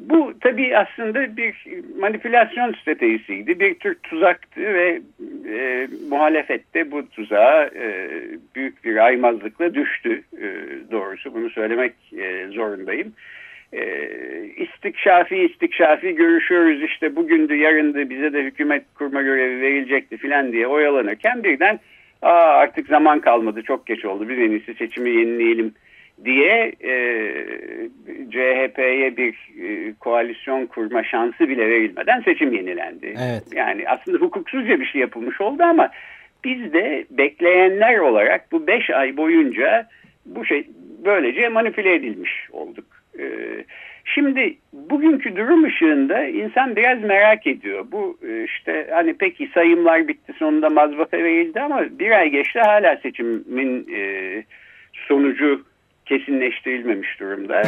bu 0.00 0.32
tabii 0.40 0.76
aslında 0.76 1.36
bir 1.36 1.66
manipülasyon 2.00 2.72
stratejisiydi, 2.72 3.60
bir 3.60 3.74
tür 3.74 3.94
tuzaktı 3.94 4.60
ve 4.60 5.00
e, 5.52 5.88
muhalefette 6.10 6.90
bu 6.90 7.08
tuzağa 7.08 7.64
e, 7.64 8.08
büyük 8.54 8.84
bir 8.84 8.96
aymazlıkla 8.96 9.74
düştü 9.74 10.22
e, 10.40 10.46
doğrusu. 10.90 11.34
Bunu 11.34 11.50
söylemek 11.50 11.92
e, 12.18 12.46
zorundayım. 12.46 13.12
E, 13.72 14.10
istikşafi 14.56 15.36
istikşafi 15.36 16.14
görüşüyoruz 16.14 16.82
işte 16.82 17.16
bugündü 17.16 17.54
yarındı 17.54 18.10
bize 18.10 18.32
de 18.32 18.42
hükümet 18.42 18.82
kurma 18.94 19.22
görevi 19.22 19.60
verilecekti 19.60 20.16
filan 20.16 20.52
diye 20.52 20.66
oyalanırken 20.66 21.44
birden 21.44 21.80
Aa, 22.22 22.58
artık 22.58 22.86
zaman 22.86 23.20
kalmadı 23.20 23.62
çok 23.62 23.86
geç 23.86 24.04
oldu 24.04 24.28
bir 24.28 24.38
en 24.38 24.50
iyisi 24.50 24.74
seçimi 24.74 25.10
yenileyelim 25.10 25.74
diye 26.24 26.72
e, 26.80 26.92
CHP'ye 28.30 29.16
bir 29.16 29.34
e, 29.62 29.94
koalisyon 30.00 30.66
kurma 30.66 31.04
şansı 31.04 31.48
bile 31.48 31.70
verilmeden 31.70 32.20
seçim 32.20 32.52
yenilendi. 32.52 33.06
Evet. 33.06 33.42
Yani 33.54 33.88
aslında 33.88 34.18
hukuksuzca 34.18 34.80
bir 34.80 34.86
şey 34.86 35.00
yapılmış 35.00 35.40
oldu 35.40 35.62
ama 35.62 35.90
biz 36.44 36.72
de 36.72 37.06
bekleyenler 37.10 37.98
olarak 37.98 38.52
bu 38.52 38.66
beş 38.66 38.90
ay 38.90 39.16
boyunca 39.16 39.88
bu 40.26 40.44
şey 40.44 40.66
böylece 41.04 41.48
manipüle 41.48 41.94
edilmiş 41.94 42.48
olduk. 42.52 42.84
E, 43.18 43.24
şimdi 44.14 44.56
bugünkü 44.72 45.36
durum 45.36 45.64
ışığında 45.64 46.24
insan 46.24 46.76
biraz 46.76 47.02
merak 47.02 47.46
ediyor. 47.46 47.86
Bu 47.92 48.18
e, 48.28 48.44
işte 48.44 48.86
hani 48.90 49.14
peki 49.18 49.50
sayımlar 49.54 50.08
bitti 50.08 50.32
sonunda 50.38 50.70
mazbata 50.70 51.18
verildi 51.18 51.60
ama 51.60 51.84
bir 51.98 52.10
ay 52.10 52.30
geçti 52.30 52.60
hala 52.60 52.96
seçimin 52.96 53.88
e, 53.94 54.42
sonucu 54.92 55.62
kesinleştirilmemiş 56.06 57.20
durumda. 57.20 57.62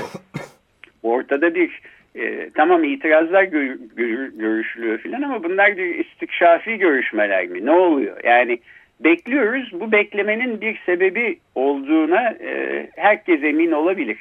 Ortada 1.02 1.54
bir 1.54 1.80
e, 2.14 2.50
tamam 2.54 2.84
itirazlar 2.84 3.42
gör, 3.42 3.76
gör, 3.96 4.28
görüşülüyor 4.28 4.98
filan 4.98 5.22
ama 5.22 5.44
bunlar 5.44 5.76
bir 5.76 5.94
istikşafi 5.94 6.78
görüşmeler 6.78 7.46
mi? 7.46 7.66
Ne 7.66 7.70
oluyor? 7.70 8.16
Yani 8.24 8.58
bekliyoruz. 9.00 9.70
Bu 9.72 9.92
beklemenin 9.92 10.60
bir 10.60 10.80
sebebi 10.86 11.38
olduğuna 11.54 12.30
e, 12.30 12.86
herkes 12.96 13.42
emin 13.42 13.72
olabilir. 13.72 14.18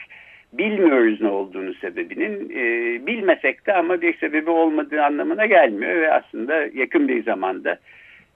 Bilmiyoruz 0.53 1.21
ne 1.21 1.27
olduğunu 1.27 1.73
sebebinin. 1.73 2.49
E, 2.49 2.65
bilmesek 3.07 3.67
de 3.67 3.73
ama 3.73 4.01
bir 4.01 4.17
sebebi 4.17 4.49
olmadığı 4.49 5.03
anlamına 5.03 5.45
gelmiyor 5.45 5.95
ve 5.95 6.13
aslında 6.13 6.67
yakın 6.73 7.07
bir 7.07 7.23
zamanda 7.23 7.79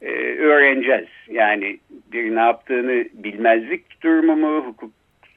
e, 0.01 0.11
öğreneceğiz. 0.37 1.07
Yani 1.29 1.77
bir 2.11 2.35
ne 2.35 2.39
yaptığını 2.39 3.05
bilmezlik 3.13 4.03
durumu 4.03 4.35
mu, 4.35 4.65
hukuk 4.65 4.91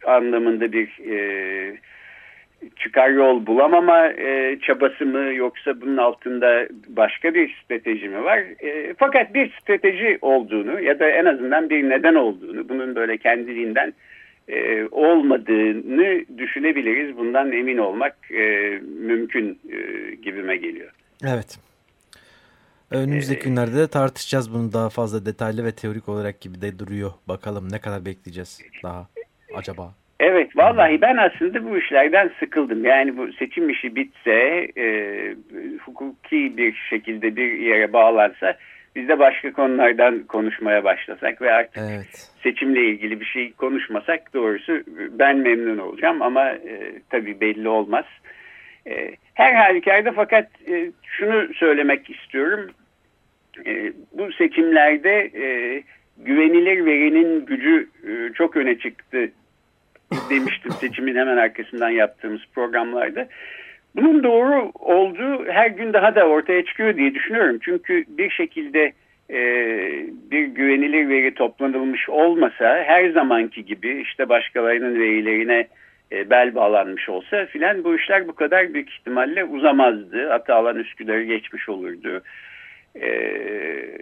anlamında 0.06 0.72
bir 0.72 0.88
e, 1.10 1.76
çıkar 2.76 3.10
yol 3.10 3.46
bulamama 3.46 4.08
e, 4.08 4.58
çabası 4.62 5.06
mı 5.06 5.34
yoksa 5.34 5.80
bunun 5.80 5.96
altında 5.96 6.66
başka 6.88 7.34
bir 7.34 7.56
strateji 7.64 8.08
mi 8.08 8.24
var? 8.24 8.38
E, 8.38 8.94
fakat 8.98 9.34
bir 9.34 9.52
strateji 9.60 10.18
olduğunu 10.20 10.80
ya 10.80 10.98
da 10.98 11.08
en 11.08 11.24
azından 11.24 11.70
bir 11.70 11.88
neden 11.88 12.14
olduğunu 12.14 12.68
bunun 12.68 12.94
böyle 12.94 13.16
kendiliğinden 13.16 13.92
e, 14.48 14.88
olmadığını 14.90 16.38
düşünebiliriz. 16.38 17.16
Bundan 17.16 17.52
emin 17.52 17.78
olmak 17.78 18.16
e, 18.30 18.78
mümkün 18.98 19.58
e, 19.70 20.14
gibime 20.14 20.56
geliyor. 20.56 20.90
Evet. 21.24 21.58
Önümüzdeki 22.90 23.40
ee, 23.40 23.48
günlerde 23.48 23.76
de 23.76 23.88
tartışacağız 23.88 24.54
bunu 24.54 24.72
daha 24.72 24.88
fazla 24.88 25.26
detaylı 25.26 25.64
ve 25.64 25.72
teorik 25.72 26.08
olarak 26.08 26.40
gibi 26.40 26.60
de 26.60 26.78
duruyor. 26.78 27.10
Bakalım 27.28 27.72
ne 27.72 27.80
kadar 27.80 28.04
bekleyeceğiz 28.04 28.62
daha 28.82 29.08
acaba? 29.54 29.94
Evet 30.20 30.56
vallahi 30.56 31.00
ben 31.00 31.16
aslında 31.16 31.70
bu 31.70 31.78
işlerden 31.78 32.30
sıkıldım. 32.40 32.84
Yani 32.84 33.16
bu 33.16 33.32
seçim 33.32 33.70
işi 33.70 33.96
bitse 33.96 34.68
e, 34.76 34.86
hukuki 35.84 36.56
bir 36.56 36.74
şekilde 36.90 37.36
bir 37.36 37.52
yere 37.58 37.92
bağlansa 37.92 38.58
biz 38.96 39.08
de 39.08 39.18
başka 39.18 39.52
konulardan 39.52 40.22
konuşmaya 40.22 40.84
başlasak 40.84 41.42
ve 41.42 41.52
artık 41.52 41.78
evet. 41.78 42.30
seçimle 42.42 42.84
ilgili 42.84 43.20
bir 43.20 43.24
şey 43.24 43.52
konuşmasak 43.52 44.34
doğrusu 44.34 44.82
ben 45.10 45.36
memnun 45.36 45.78
olacağım 45.78 46.22
ama 46.22 46.50
e, 46.50 46.92
tabii 47.10 47.40
belli 47.40 47.68
olmaz. 47.68 48.04
E, 48.86 49.10
her 49.34 49.54
halükarda 49.54 50.12
fakat 50.12 50.48
e, 50.68 50.90
şunu 51.02 51.54
söylemek 51.54 52.10
istiyorum. 52.10 52.70
E, 53.66 53.92
bu 54.12 54.32
seçimlerde 54.32 55.30
e, 55.34 55.82
güvenilir 56.18 56.86
verinin 56.86 57.46
gücü 57.46 57.88
e, 58.08 58.32
çok 58.32 58.56
öne 58.56 58.78
çıktı 58.78 59.30
demiştim 60.30 60.72
seçimin 60.80 61.16
hemen 61.16 61.36
arkasından 61.36 61.90
yaptığımız 61.90 62.40
programlarda. 62.54 63.28
Bunun 63.96 64.22
doğru 64.22 64.70
olduğu 64.74 65.46
her 65.48 65.66
gün 65.66 65.92
daha 65.92 66.14
da 66.14 66.28
ortaya 66.28 66.64
çıkıyor 66.64 66.96
diye 66.96 67.14
düşünüyorum. 67.14 67.58
Çünkü 67.62 68.04
bir 68.08 68.30
şekilde 68.30 68.92
e, 69.30 69.38
bir 70.30 70.44
güvenilir 70.44 71.08
veri 71.08 71.34
toplanılmış 71.34 72.08
olmasa 72.08 72.84
her 72.86 73.10
zamanki 73.10 73.64
gibi 73.64 74.00
işte 74.00 74.28
başkalarının 74.28 75.00
verilerine 75.00 75.66
e, 76.12 76.30
bel 76.30 76.54
bağlanmış 76.54 77.08
olsa 77.08 77.46
filan 77.46 77.84
bu 77.84 77.96
işler 77.96 78.28
bu 78.28 78.34
kadar 78.34 78.74
büyük 78.74 78.90
ihtimalle 78.90 79.44
uzamazdı. 79.44 80.32
Atalan 80.32 80.76
Üsküdar'ı 80.76 81.22
geçmiş 81.22 81.68
olurdu. 81.68 82.22
Ee, 83.02 83.98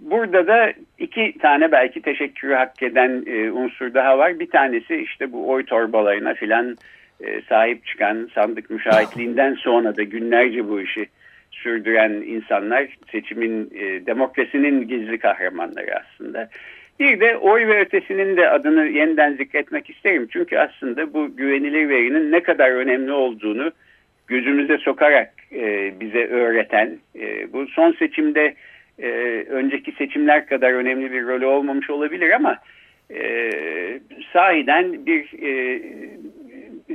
burada 0.00 0.46
da 0.46 0.72
iki 0.98 1.38
tane 1.38 1.72
belki 1.72 2.02
teşekkürü 2.02 2.54
hak 2.54 2.82
eden 2.82 3.24
e, 3.26 3.50
unsur 3.50 3.94
daha 3.94 4.18
var. 4.18 4.38
Bir 4.38 4.50
tanesi 4.50 4.96
işte 4.96 5.32
bu 5.32 5.50
oy 5.50 5.64
torbalarına 5.64 6.34
filan 6.34 6.76
e, 7.20 7.40
sahip 7.48 7.86
çıkan 7.86 8.30
sandık 8.34 8.70
müşahitliğinden 8.70 9.54
sonra 9.54 9.96
da 9.96 10.02
günlerce 10.02 10.68
bu 10.68 10.80
işi 10.80 11.06
sürdüren 11.50 12.12
insanlar 12.12 12.88
seçimin 13.12 13.70
e, 13.74 14.06
demokrasinin 14.06 14.88
gizli 14.88 15.18
kahramanları 15.18 16.00
aslında. 16.00 16.48
Bir 17.00 17.20
de 17.20 17.36
oy 17.36 17.66
ve 17.66 17.80
ötesinin 17.80 18.36
de 18.36 18.50
adını 18.50 18.86
yeniden 18.86 19.34
zikretmek 19.34 19.90
isterim. 19.90 20.28
Çünkü 20.32 20.58
aslında 20.58 21.12
bu 21.14 21.36
güvenilir 21.36 21.88
verinin 21.88 22.32
ne 22.32 22.42
kadar 22.42 22.70
önemli 22.70 23.12
olduğunu 23.12 23.72
gözümüze 24.26 24.78
sokarak 24.78 25.30
e, 25.52 25.92
bize 26.00 26.26
öğreten 26.26 26.98
e, 27.20 27.52
bu 27.52 27.66
son 27.66 27.92
seçimde 27.92 28.54
e, 28.98 29.08
önceki 29.48 29.92
seçimler 29.92 30.46
kadar 30.46 30.72
önemli 30.72 31.12
bir 31.12 31.26
rolü 31.26 31.46
olmamış 31.46 31.90
olabilir 31.90 32.30
ama 32.30 32.58
e, 33.10 33.50
sahiden 34.32 35.06
bir 35.06 35.42
e, 35.42 35.82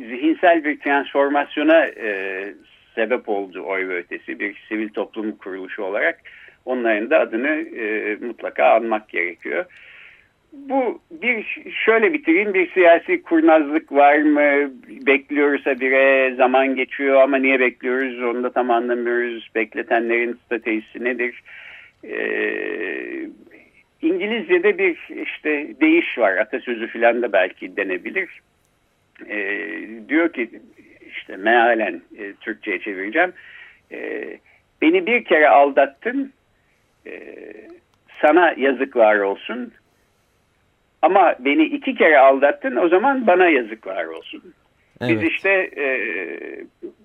zihinsel 0.07 0.63
bir 0.63 0.79
transformasyona 0.79 1.85
e, 1.85 2.53
sebep 2.95 3.29
oldu 3.29 3.63
oy 3.65 3.89
ve 3.89 3.97
ötesi. 3.97 4.39
Bir 4.39 4.63
sivil 4.69 4.89
toplum 4.89 5.31
kuruluşu 5.31 5.83
olarak 5.83 6.19
onların 6.65 7.09
da 7.09 7.19
adını 7.19 7.49
e, 7.79 8.15
mutlaka 8.15 8.65
anmak 8.65 9.09
gerekiyor. 9.09 9.65
Bu 10.53 11.01
bir 11.11 11.63
şöyle 11.85 12.13
bitireyim. 12.13 12.53
Bir 12.53 12.71
siyasi 12.71 13.21
kurnazlık 13.21 13.91
var 13.91 14.17
mı? 14.17 14.71
Bekliyoruz 14.87 15.65
bire 15.65 16.35
zaman 16.35 16.75
geçiyor 16.75 17.21
ama 17.21 17.37
niye 17.37 17.59
bekliyoruz? 17.59 18.23
Onu 18.23 18.43
da 18.43 18.51
tam 18.51 18.71
anlamıyoruz. 18.71 19.49
Bekletenlerin 19.55 20.39
stratejisi 20.45 21.03
nedir? 21.03 21.43
Ee, 22.03 23.29
İngilizce'de 24.01 24.77
bir 24.77 24.97
işte 25.23 25.67
değiş 25.81 26.17
var. 26.17 26.37
Atasözü 26.37 26.87
filan 26.87 27.21
da 27.21 27.33
belki 27.33 27.77
denebilir 27.77 28.29
ee, 29.29 30.09
diyor 30.09 30.33
ki 30.33 30.49
işte 31.07 31.37
mealen 31.37 32.01
e, 32.17 32.33
Türkçe'ye 32.33 32.79
çevireceğim 32.79 33.33
e, 33.91 34.23
beni 34.81 35.05
bir 35.05 35.23
kere 35.23 35.49
aldattın 35.49 36.33
e, 37.07 37.13
sana 38.21 38.53
yazıklar 38.57 39.19
olsun 39.19 39.73
ama 41.01 41.35
beni 41.39 41.63
iki 41.63 41.95
kere 41.95 42.19
aldattın 42.19 42.75
o 42.75 42.87
zaman 42.87 43.27
bana 43.27 43.49
yazıklar 43.49 44.05
olsun. 44.05 44.53
Evet. 45.01 45.11
Biz 45.11 45.31
işte 45.31 45.49
e, 45.77 45.85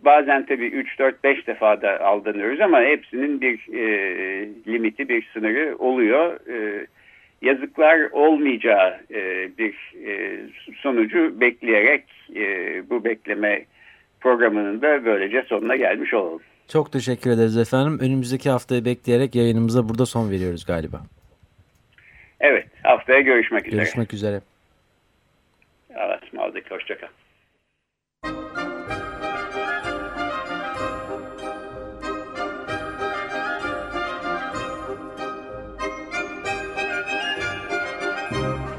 bazen 0.04 0.46
tabii 0.46 0.66
3, 0.66 0.98
4, 0.98 1.24
5 1.24 1.46
defa 1.46 1.82
da 1.82 2.00
aldanıyoruz 2.00 2.60
ama 2.60 2.80
hepsinin 2.80 3.40
bir 3.40 3.68
e, 3.72 3.84
limiti, 4.66 5.08
bir 5.08 5.28
sınırı 5.32 5.76
oluyor. 5.78 6.48
E, 6.48 6.86
yazıklar 7.44 8.10
olmayacağı 8.12 9.00
e, 9.10 9.50
bir 9.58 9.74
e, 10.06 10.40
sonucu 10.76 11.40
bekleyerek 11.40 12.04
e, 12.36 12.42
bu 12.90 13.04
bekleme 13.04 13.64
programının 14.20 14.82
da 14.82 15.04
böylece 15.04 15.42
sonuna 15.42 15.76
gelmiş 15.76 16.14
olalım. 16.14 16.40
Çok 16.68 16.92
teşekkür 16.92 17.30
ederiz 17.30 17.56
efendim. 17.56 17.98
Önümüzdeki 18.00 18.50
haftayı 18.50 18.84
bekleyerek 18.84 19.34
yayınımıza 19.34 19.88
burada 19.88 20.06
son 20.06 20.30
veriyoruz 20.30 20.64
galiba. 20.64 21.00
Evet 22.40 22.66
haftaya 22.82 23.20
görüşmek 23.20 23.66
üzere. 23.66 23.80
Görüşmek 23.80 24.14
üzere. 24.14 24.40
Allah'a 25.96 26.20
ısmarladık. 26.26 26.70
Hoşçakal. 26.70 27.08